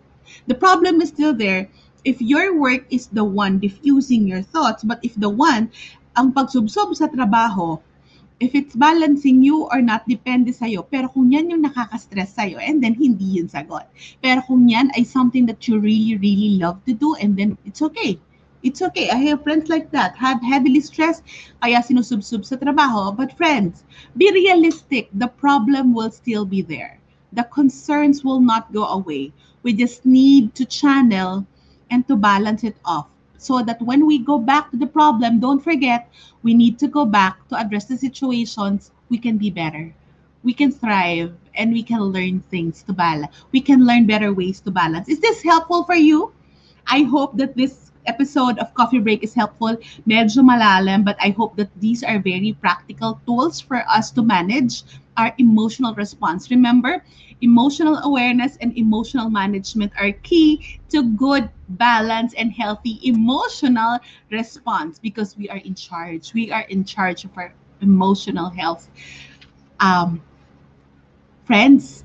The 0.46 0.54
problem 0.54 1.02
is 1.02 1.10
still 1.10 1.34
there 1.34 1.66
if 2.06 2.22
your 2.22 2.54
work 2.54 2.86
is 2.94 3.10
the 3.10 3.26
one 3.26 3.58
diffusing 3.58 4.30
your 4.30 4.46
thoughts, 4.46 4.86
but 4.86 5.02
if 5.02 5.18
the 5.18 5.28
one 5.28 5.74
ang 6.18 6.34
pagsubsob 6.34 6.98
sa 6.98 7.06
trabaho, 7.06 7.78
if 8.42 8.54
it's 8.54 8.74
balancing 8.74 9.38
you 9.38 9.70
or 9.70 9.78
not, 9.78 10.02
depende 10.10 10.50
sa'yo. 10.50 10.82
Pero 10.90 11.06
kung 11.06 11.30
yan 11.30 11.50
yung 11.50 11.62
nakaka-stress 11.62 12.34
sa'yo, 12.34 12.58
and 12.58 12.82
then 12.82 12.98
hindi 12.98 13.38
yun 13.38 13.46
sagot. 13.46 13.86
Pero 14.18 14.42
kung 14.42 14.66
yan 14.66 14.90
ay 14.98 15.06
something 15.06 15.46
that 15.46 15.62
you 15.70 15.78
really, 15.78 16.18
really 16.18 16.58
love 16.58 16.78
to 16.86 16.94
do, 16.94 17.14
and 17.22 17.38
then 17.38 17.54
it's 17.62 17.82
okay. 17.82 18.18
It's 18.66 18.82
okay. 18.82 19.10
I 19.10 19.22
have 19.30 19.46
friends 19.46 19.70
like 19.70 19.94
that. 19.94 20.18
Have 20.18 20.42
heavily 20.42 20.82
stressed, 20.82 21.22
kaya 21.62 21.78
sinusubsub 21.78 22.42
sa 22.42 22.58
trabaho. 22.58 23.14
But 23.14 23.38
friends, 23.38 23.86
be 24.18 24.30
realistic. 24.34 25.06
The 25.14 25.30
problem 25.30 25.94
will 25.94 26.10
still 26.10 26.42
be 26.42 26.66
there. 26.66 26.98
The 27.30 27.46
concerns 27.54 28.26
will 28.26 28.42
not 28.42 28.74
go 28.74 28.90
away. 28.90 29.30
We 29.62 29.74
just 29.74 30.02
need 30.02 30.58
to 30.58 30.66
channel 30.66 31.46
and 31.90 32.02
to 32.10 32.18
balance 32.18 32.66
it 32.66 32.74
off 32.82 33.06
so 33.38 33.62
that 33.62 33.80
when 33.80 34.06
we 34.06 34.18
go 34.18 34.38
back 34.38 34.70
to 34.70 34.76
the 34.76 34.86
problem, 34.86 35.40
don't 35.40 35.62
forget, 35.62 36.10
we 36.42 36.52
need 36.52 36.78
to 36.80 36.88
go 36.88 37.06
back 37.06 37.48
to 37.48 37.56
address 37.56 37.86
the 37.86 37.96
situations, 37.96 38.90
we 39.08 39.18
can 39.18 39.38
be 39.38 39.50
better. 39.50 39.94
We 40.42 40.52
can 40.52 40.70
thrive 40.70 41.34
and 41.54 41.72
we 41.72 41.82
can 41.82 42.02
learn 42.02 42.42
things 42.50 42.82
to 42.84 42.92
balance. 42.92 43.34
We 43.52 43.60
can 43.60 43.86
learn 43.86 44.06
better 44.06 44.32
ways 44.32 44.60
to 44.62 44.70
balance. 44.70 45.08
Is 45.08 45.20
this 45.20 45.42
helpful 45.42 45.84
for 45.84 45.94
you? 45.94 46.32
I 46.86 47.02
hope 47.02 47.36
that 47.38 47.56
this 47.56 47.90
episode 48.06 48.58
of 48.58 48.72
Coffee 48.74 48.98
Break 48.98 49.22
is 49.22 49.34
helpful. 49.34 49.76
Medyo 50.08 50.42
malalim, 50.42 51.04
but 51.04 51.16
I 51.20 51.30
hope 51.30 51.56
that 51.56 51.68
these 51.80 52.02
are 52.02 52.18
very 52.18 52.56
practical 52.60 53.20
tools 53.26 53.60
for 53.60 53.84
us 53.88 54.10
to 54.12 54.22
manage 54.22 54.82
our 55.18 55.34
emotional 55.38 55.94
response. 55.94 56.50
Remember, 56.50 57.02
emotional 57.42 57.98
awareness 58.06 58.56
and 58.62 58.76
emotional 58.78 59.28
management 59.30 59.92
are 59.98 60.12
key 60.22 60.62
to 60.90 61.02
good, 61.18 61.50
balanced, 61.68 62.36
and 62.38 62.52
healthy 62.52 63.00
emotional 63.02 63.98
response 64.30 64.98
because 64.98 65.36
we 65.36 65.50
are 65.50 65.58
in 65.58 65.74
charge. 65.74 66.32
We 66.34 66.52
are 66.52 66.64
in 66.70 66.84
charge 66.84 67.24
of 67.24 67.36
our 67.36 67.52
emotional 67.82 68.50
health. 68.50 68.88
Um, 69.80 70.22
friends, 71.44 72.04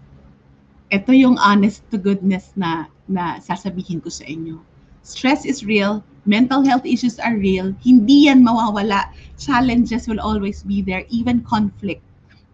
ito 0.92 1.12
yung 1.12 1.38
honest 1.40 1.84
to 1.92 1.98
goodness 1.98 2.54
na, 2.56 2.88
na 3.10 3.40
sasabihin 3.42 4.02
ko 4.04 4.10
sa 4.10 4.26
inyo. 4.28 4.62
Stress 5.04 5.46
is 5.46 5.66
real. 5.66 6.04
Mental 6.26 6.64
health 6.64 6.86
issues 6.86 7.20
are 7.20 7.36
real. 7.36 7.76
Hindi 7.84 8.30
yan 8.32 8.46
mawawala. 8.46 9.12
Challenges 9.38 10.08
will 10.08 10.22
always 10.22 10.64
be 10.64 10.82
there. 10.82 11.04
Even 11.12 11.42
conflict. 11.44 12.04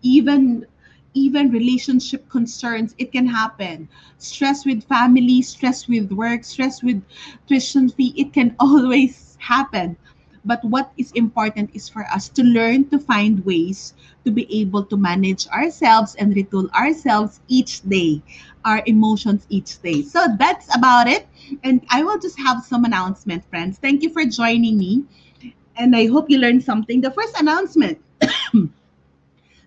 Even 0.02 0.66
even 1.14 1.50
relationship 1.52 2.30
concerns, 2.30 2.94
it 2.98 3.12
can 3.12 3.26
happen. 3.26 3.90
Stress 4.18 4.66
with 4.66 4.84
family, 4.86 5.42
stress 5.42 5.88
with 5.88 6.12
work, 6.12 6.44
stress 6.44 6.84
with 6.84 7.02
tuition 7.48 7.90
fee, 7.90 8.14
it 8.16 8.34
can 8.34 8.56
always 8.60 9.36
happen. 9.40 9.98
But 10.46 10.64
what 10.64 10.92
is 10.98 11.12
important 11.14 11.72
is 11.74 11.90
for 11.90 12.06
us 12.14 12.30
to 12.30 12.44
learn 12.44 12.90
to 12.90 13.00
find 13.00 13.44
ways 13.46 13.94
to 14.24 14.32
be 14.32 14.48
able 14.62 14.84
to 14.86 14.96
manage 14.98 15.48
ourselves 15.50 16.16
and 16.16 16.34
retool 16.34 16.72
ourselves 16.72 17.42
each 17.48 17.82
day, 17.82 18.22
our 18.64 18.82
emotions 18.86 19.46
each 19.50 19.82
day. 19.82 20.02
So 20.04 20.28
that's 20.38 20.74
about 20.76 21.08
it. 21.08 21.28
And 21.64 21.82
I 21.90 22.04
will 22.04 22.20
just 22.20 22.40
have 22.40 22.64
some 22.64 22.86
announcement, 22.86 23.44
friends. 23.50 23.78
Thank 23.78 24.02
you 24.04 24.10
for 24.10 24.24
joining 24.26 24.78
me. 24.78 25.04
And 25.76 25.96
I 25.96 26.08
hope 26.08 26.30
you 26.30 26.38
learned 26.38 26.64
something. 26.64 27.02
The 27.02 27.12
first 27.12 27.40
announcement 27.40 28.00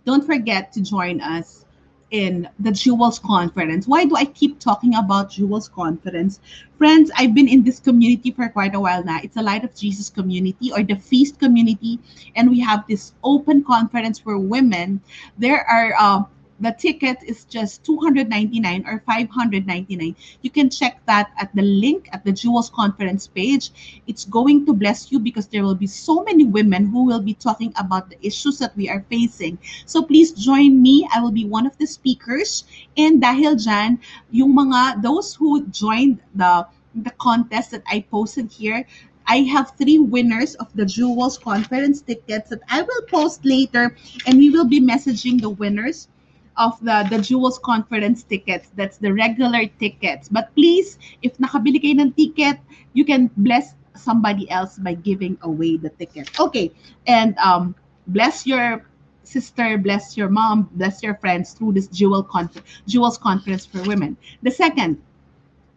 don't 0.05 0.25
forget 0.25 0.73
to 0.73 0.81
join 0.81 1.21
us 1.21 1.65
in 2.13 2.47
the 2.61 2.71
Jewels 2.71 3.19
Conference. 3.19 3.89
Why 3.89 4.05
do 4.05 4.15
I 4.17 4.27
keep 4.27 4.61
talking 4.61 4.95
about 4.95 5.31
Jewels 5.31 5.69
Conference? 5.69 6.41
Friends, 6.77 7.11
I've 7.17 7.35
been 7.35 7.49
in 7.49 7.65
this 7.65 7.81
community 7.81 8.31
for 8.31 8.49
quite 8.51 8.75
a 8.75 8.81
while 8.81 9.03
now. 9.03 9.19
It's 9.23 9.37
a 9.37 9.43
Light 9.43 9.65
of 9.65 9.75
Jesus 9.75 10.11
community 10.11 10.71
or 10.71 10.83
the 10.83 10.97
Feast 10.97 11.39
community, 11.39 11.99
and 12.37 12.51
we 12.51 12.61
have 12.61 12.85
this 12.87 13.15
open 13.25 13.65
conference 13.65 14.19
for 14.19 14.39
women. 14.39 15.01
There 15.39 15.65
are 15.65 15.95
uh, 15.99 16.23
the 16.63 16.73
ticket 16.79 17.19
is 17.27 17.45
just 17.45 17.85
299 17.85 18.87
or 18.87 19.03
599 19.05 20.17
you 20.43 20.51
can 20.51 20.71
check 20.71 21.01
that 21.07 21.31
at 21.39 21.55
the 21.55 21.63
link 21.63 22.09
at 22.13 22.25
the 22.25 22.33
jewels 22.33 22.71
conference 22.71 23.27
page. 23.27 23.71
It's 24.07 24.25
going 24.25 24.67
to 24.67 24.73
bless 24.73 25.13
you 25.13 25.19
because 25.19 25.47
there 25.47 25.63
will 25.63 25.75
be 25.75 25.87
so 25.87 26.23
many 26.23 26.45
women 26.45 26.87
who 26.87 27.05
will 27.05 27.21
be 27.21 27.35
talking 27.35 27.73
about 27.77 28.11
the 28.11 28.19
issues 28.25 28.59
that 28.59 28.77
we 28.77 28.89
are 28.89 29.05
facing. 29.11 29.59
So 29.87 30.03
please 30.03 30.33
join 30.33 30.81
me. 30.81 31.09
I 31.15 31.21
will 31.21 31.33
be 31.33 31.45
one 31.45 31.67
of 31.67 31.77
the 31.79 31.87
speakers. 31.87 32.65
And 32.97 33.23
dahil 33.23 33.59
dyan 33.59 33.99
yung 34.31 34.55
mga 34.55 35.03
those 35.03 35.35
who 35.35 35.67
joined 35.69 36.21
the 36.35 36.67
the 36.95 37.13
contest 37.17 37.73
that 37.73 37.83
I 37.89 38.05
posted 38.13 38.53
here, 38.53 38.85
I 39.27 39.49
have 39.49 39.73
three 39.79 39.99
winners 39.99 40.55
of 40.57 40.69
the 40.75 40.85
Jewels 40.85 41.39
conference 41.39 42.03
tickets 42.03 42.51
that 42.51 42.61
I 42.69 42.83
will 42.83 43.03
post 43.09 43.47
later, 43.47 43.97
and 44.27 44.37
we 44.37 44.51
will 44.51 44.69
be 44.69 44.81
messaging 44.81 45.41
the 45.41 45.49
winners 45.49 46.12
of 46.57 46.79
the 46.81 47.07
the 47.11 47.19
Jewels 47.19 47.59
conference 47.59 48.23
tickets. 48.23 48.69
That's 48.77 48.99
the 48.99 49.13
regular 49.13 49.67
tickets. 49.81 50.29
But 50.29 50.55
please, 50.55 50.99
if 51.23 51.37
nakabili 51.39 51.81
kayo 51.81 52.01
ng 52.01 52.13
ticket, 52.13 52.61
you 52.93 53.05
can 53.05 53.31
bless 53.37 53.75
somebody 53.95 54.49
else 54.51 54.79
by 54.79 54.95
giving 54.95 55.37
away 55.43 55.77
the 55.77 55.91
ticket. 55.97 56.29
Okay, 56.41 56.73
and 57.07 57.37
um, 57.39 57.75
bless 58.09 58.47
your 58.47 58.85
sister, 59.25 59.79
bless 59.79 60.17
your 60.17 60.29
mom, 60.29 60.69
bless 60.75 61.03
your 61.03 61.15
friends 61.17 61.53
through 61.53 61.73
this 61.73 61.87
Jewel 61.89 62.23
Conf- 62.23 62.63
Jewels 62.87 63.17
conference 63.17 63.65
for 63.65 63.83
women. 63.83 64.17
The 64.43 64.51
second, 64.51 65.01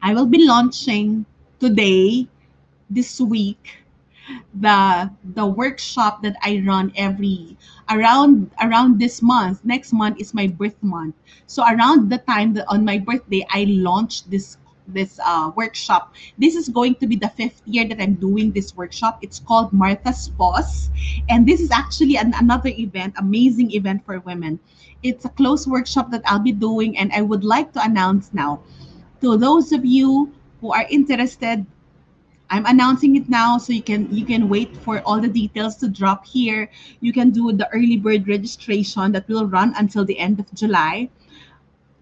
I 0.02 0.14
will 0.14 0.26
be 0.26 0.46
launching 0.46 1.26
today, 1.60 2.28
this 2.90 3.20
week, 3.22 3.85
the 4.54 5.10
the 5.36 5.46
workshop 5.46 6.24
that 6.24 6.36
I 6.42 6.64
run 6.66 6.92
every 6.96 7.58
around 7.90 8.52
around 8.62 9.00
this 9.00 9.22
month. 9.22 9.64
Next 9.64 9.94
month 9.94 10.20
is 10.20 10.34
my 10.34 10.48
birth 10.48 10.82
month. 10.82 11.16
So 11.48 11.64
around 11.64 12.10
the 12.10 12.20
time 12.20 12.54
that 12.56 12.66
on 12.68 12.84
my 12.86 12.98
birthday 12.98 13.46
I 13.50 13.66
launched 13.70 14.32
this 14.32 14.58
this 14.88 15.20
uh, 15.26 15.52
workshop. 15.56 16.14
This 16.38 16.56
is 16.56 16.70
going 16.70 16.96
to 16.96 17.08
be 17.08 17.16
the 17.16 17.30
fifth 17.30 17.62
year 17.66 17.88
that 17.88 18.02
I'm 18.02 18.16
doing 18.16 18.52
this 18.52 18.76
workshop. 18.76 19.20
It's 19.22 19.40
called 19.40 19.74
Martha's 19.74 20.30
Pause. 20.38 20.90
And 21.30 21.48
this 21.48 21.60
is 21.60 21.72
actually 21.72 22.18
an, 22.18 22.34
another 22.38 22.70
event, 22.70 23.16
amazing 23.18 23.72
event 23.72 24.06
for 24.06 24.20
women. 24.20 24.60
It's 25.04 25.26
a 25.26 25.30
closed 25.30 25.68
workshop 25.68 26.12
that 26.12 26.22
I'll 26.26 26.40
be 26.40 26.52
doing, 26.52 26.98
and 26.98 27.12
I 27.14 27.22
would 27.22 27.44
like 27.44 27.74
to 27.74 27.82
announce 27.84 28.34
now 28.34 28.62
to 29.22 29.38
those 29.38 29.72
of 29.72 29.86
you 29.86 30.34
who 30.62 30.74
are 30.74 30.86
interested 30.90 31.66
I'm 32.50 32.66
announcing 32.66 33.16
it 33.16 33.30
now 33.30 33.58
so 33.58 33.74
you 33.74 33.82
can 33.82 34.08
you 34.14 34.26
can 34.26 34.50
wait 34.50 34.78
for 34.78 35.02
all 35.06 35.20
the 35.20 35.28
details 35.28 35.76
to 35.78 35.88
drop 35.88 36.26
here. 36.26 36.70
You 37.02 37.12
can 37.12 37.32
do 37.32 37.52
the 37.52 37.68
early 37.74 37.98
bird 37.98 38.28
registration 38.28 39.12
that 39.14 39.28
will 39.28 39.48
run 39.48 39.74
until 39.78 40.06
the 40.06 40.20
end 40.20 40.40
of 40.40 40.46
July. 40.54 41.10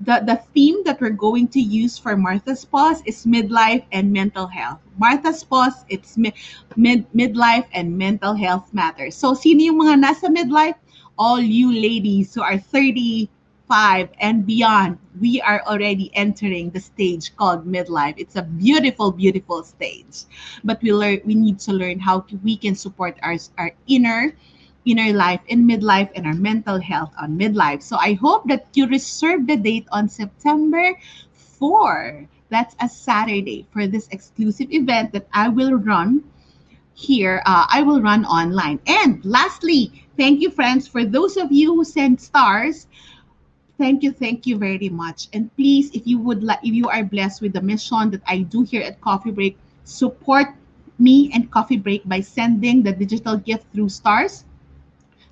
The, 0.02 0.20
the 0.26 0.42
theme 0.54 0.84
that 0.84 1.00
we're 1.00 1.16
going 1.16 1.48
to 1.50 1.62
use 1.62 1.98
for 1.98 2.18
Martha's 2.18 2.66
Pause 2.66 3.04
is 3.06 3.26
midlife 3.26 3.86
and 3.94 4.12
mental 4.12 4.48
health. 4.48 4.80
Martha's 4.98 5.46
Pause, 5.46 5.86
it's 5.88 6.18
mid, 6.18 6.34
mid, 6.76 7.10
midlife 7.14 7.68
and 7.72 7.98
mental 7.98 8.34
health 8.34 8.74
matters. 8.74 9.16
So, 9.16 9.34
sino 9.34 9.64
yung 9.64 9.80
mga 9.80 10.04
nasa 10.04 10.28
midlife? 10.28 10.76
All 11.18 11.40
you 11.40 11.72
ladies 11.72 12.34
who 12.34 12.42
are 12.42 12.58
30, 12.58 13.30
five 13.74 14.10
and 14.20 14.46
beyond, 14.46 15.00
we 15.20 15.42
are 15.42 15.64
already 15.66 16.12
entering 16.14 16.70
the 16.70 16.80
stage 16.80 17.36
called 17.38 17.66
midlife. 17.66 18.14
It's 18.18 18.36
a 18.36 18.44
beautiful, 18.44 19.12
beautiful 19.12 19.64
stage. 19.64 20.30
But 20.64 20.78
we 20.84 20.94
learn 20.94 21.26
we 21.26 21.34
need 21.34 21.58
to 21.66 21.74
learn 21.74 21.98
how 21.98 22.22
to, 22.30 22.38
we 22.46 22.56
can 22.56 22.76
support 22.76 23.18
our, 23.24 23.34
our 23.58 23.72
inner 23.88 24.38
inner 24.86 25.12
life 25.14 25.42
in 25.48 25.66
midlife 25.66 26.12
and 26.14 26.28
our 26.28 26.36
mental 26.36 26.78
health 26.80 27.10
on 27.18 27.34
midlife. 27.34 27.82
So 27.82 27.98
I 27.98 28.14
hope 28.14 28.46
that 28.50 28.68
you 28.76 28.86
reserve 28.86 29.48
the 29.48 29.58
date 29.58 29.88
on 29.90 30.08
September 30.08 30.94
4. 31.34 32.30
That's 32.50 32.76
a 32.80 32.88
Saturday 32.88 33.66
for 33.74 33.88
this 33.88 34.08
exclusive 34.12 34.70
event 34.70 35.14
that 35.14 35.26
I 35.34 35.50
will 35.50 35.82
run 35.82 36.22
here. 36.94 37.42
Uh, 37.48 37.66
I 37.70 37.82
will 37.82 38.02
run 38.02 38.24
online. 38.26 38.82
And 38.86 39.24
lastly, 39.26 40.06
thank 40.16 40.42
you, 40.42 40.52
friends, 40.52 40.88
for 40.88 41.06
those 41.06 41.38
of 41.38 41.52
you 41.52 41.74
who 41.74 41.84
sent 41.84 42.22
stars. 42.22 42.86
Thank 43.78 44.04
you, 44.04 44.12
thank 44.14 44.46
you 44.46 44.58
very 44.58 44.90
much. 44.90 45.28
And 45.34 45.50
please, 45.56 45.90
if 45.94 46.06
you 46.06 46.20
would 46.20 46.44
like, 46.44 46.62
if 46.62 46.74
you 46.74 46.88
are 46.90 47.04
blessed 47.04 47.42
with 47.42 47.54
the 47.54 47.62
mission 47.62 48.12
that 48.12 48.22
I 48.28 48.46
do 48.46 48.62
here 48.62 48.84
at 48.84 49.02
Coffee 49.02 49.32
Break, 49.32 49.58
support 49.84 50.54
me 51.00 51.32
and 51.34 51.50
Coffee 51.50 51.78
Break 51.78 52.08
by 52.08 52.22
sending 52.22 52.84
the 52.84 52.94
digital 52.94 53.36
gift 53.36 53.66
through 53.74 53.90
stars. 53.90 54.46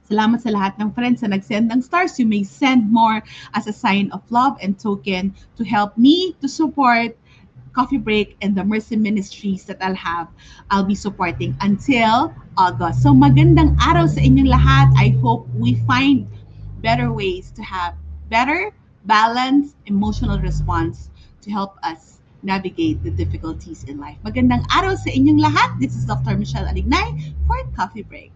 Salamat 0.09 0.41
sa 0.41 0.49
lahat 0.49 0.75
ng 0.81 0.91
friends 0.91 1.21
na 1.21 1.37
nag-send 1.37 1.71
ng 1.71 1.79
stars. 1.85 2.19
You 2.19 2.25
may 2.25 2.43
send 2.43 2.91
more 2.91 3.23
as 3.53 3.69
a 3.69 3.73
sign 3.73 4.11
of 4.11 4.25
love 4.33 4.57
and 4.59 4.75
token 4.75 5.31
to 5.55 5.63
help 5.63 5.95
me 5.95 6.35
to 6.41 6.49
support 6.49 7.15
Coffee 7.71 8.01
Break 8.01 8.35
and 8.41 8.57
the 8.57 8.65
Mercy 8.65 8.97
Ministries 8.97 9.63
that 9.71 9.79
I'll 9.79 9.95
have. 9.95 10.27
I'll 10.67 10.83
be 10.83 10.97
supporting 10.97 11.55
until 11.61 12.33
August. 12.57 13.05
So 13.05 13.15
magandang 13.15 13.79
araw 13.79 14.09
sa 14.11 14.19
inyong 14.19 14.51
lahat. 14.51 14.91
I 14.99 15.15
hope 15.23 15.47
we 15.55 15.79
find 15.87 16.27
better 16.83 17.13
ways 17.13 17.53
to 17.55 17.63
have 17.63 17.95
better, 18.31 18.71
balanced 19.03 19.75
emotional 19.85 20.39
response 20.39 21.11
to 21.43 21.51
help 21.51 21.75
us 21.83 22.23
navigate 22.41 23.03
the 23.03 23.11
difficulties 23.11 23.83
in 23.83 23.99
life. 23.99 24.15
Magandang 24.23 24.63
araw 24.71 24.95
sa 24.95 25.11
inyong 25.11 25.43
lahat. 25.43 25.75
This 25.83 25.93
is 25.93 26.07
Dr. 26.07 26.39
Michelle 26.39 26.65
Alignay 26.65 27.35
for 27.45 27.59
Coffee 27.75 28.07
Break. 28.07 28.31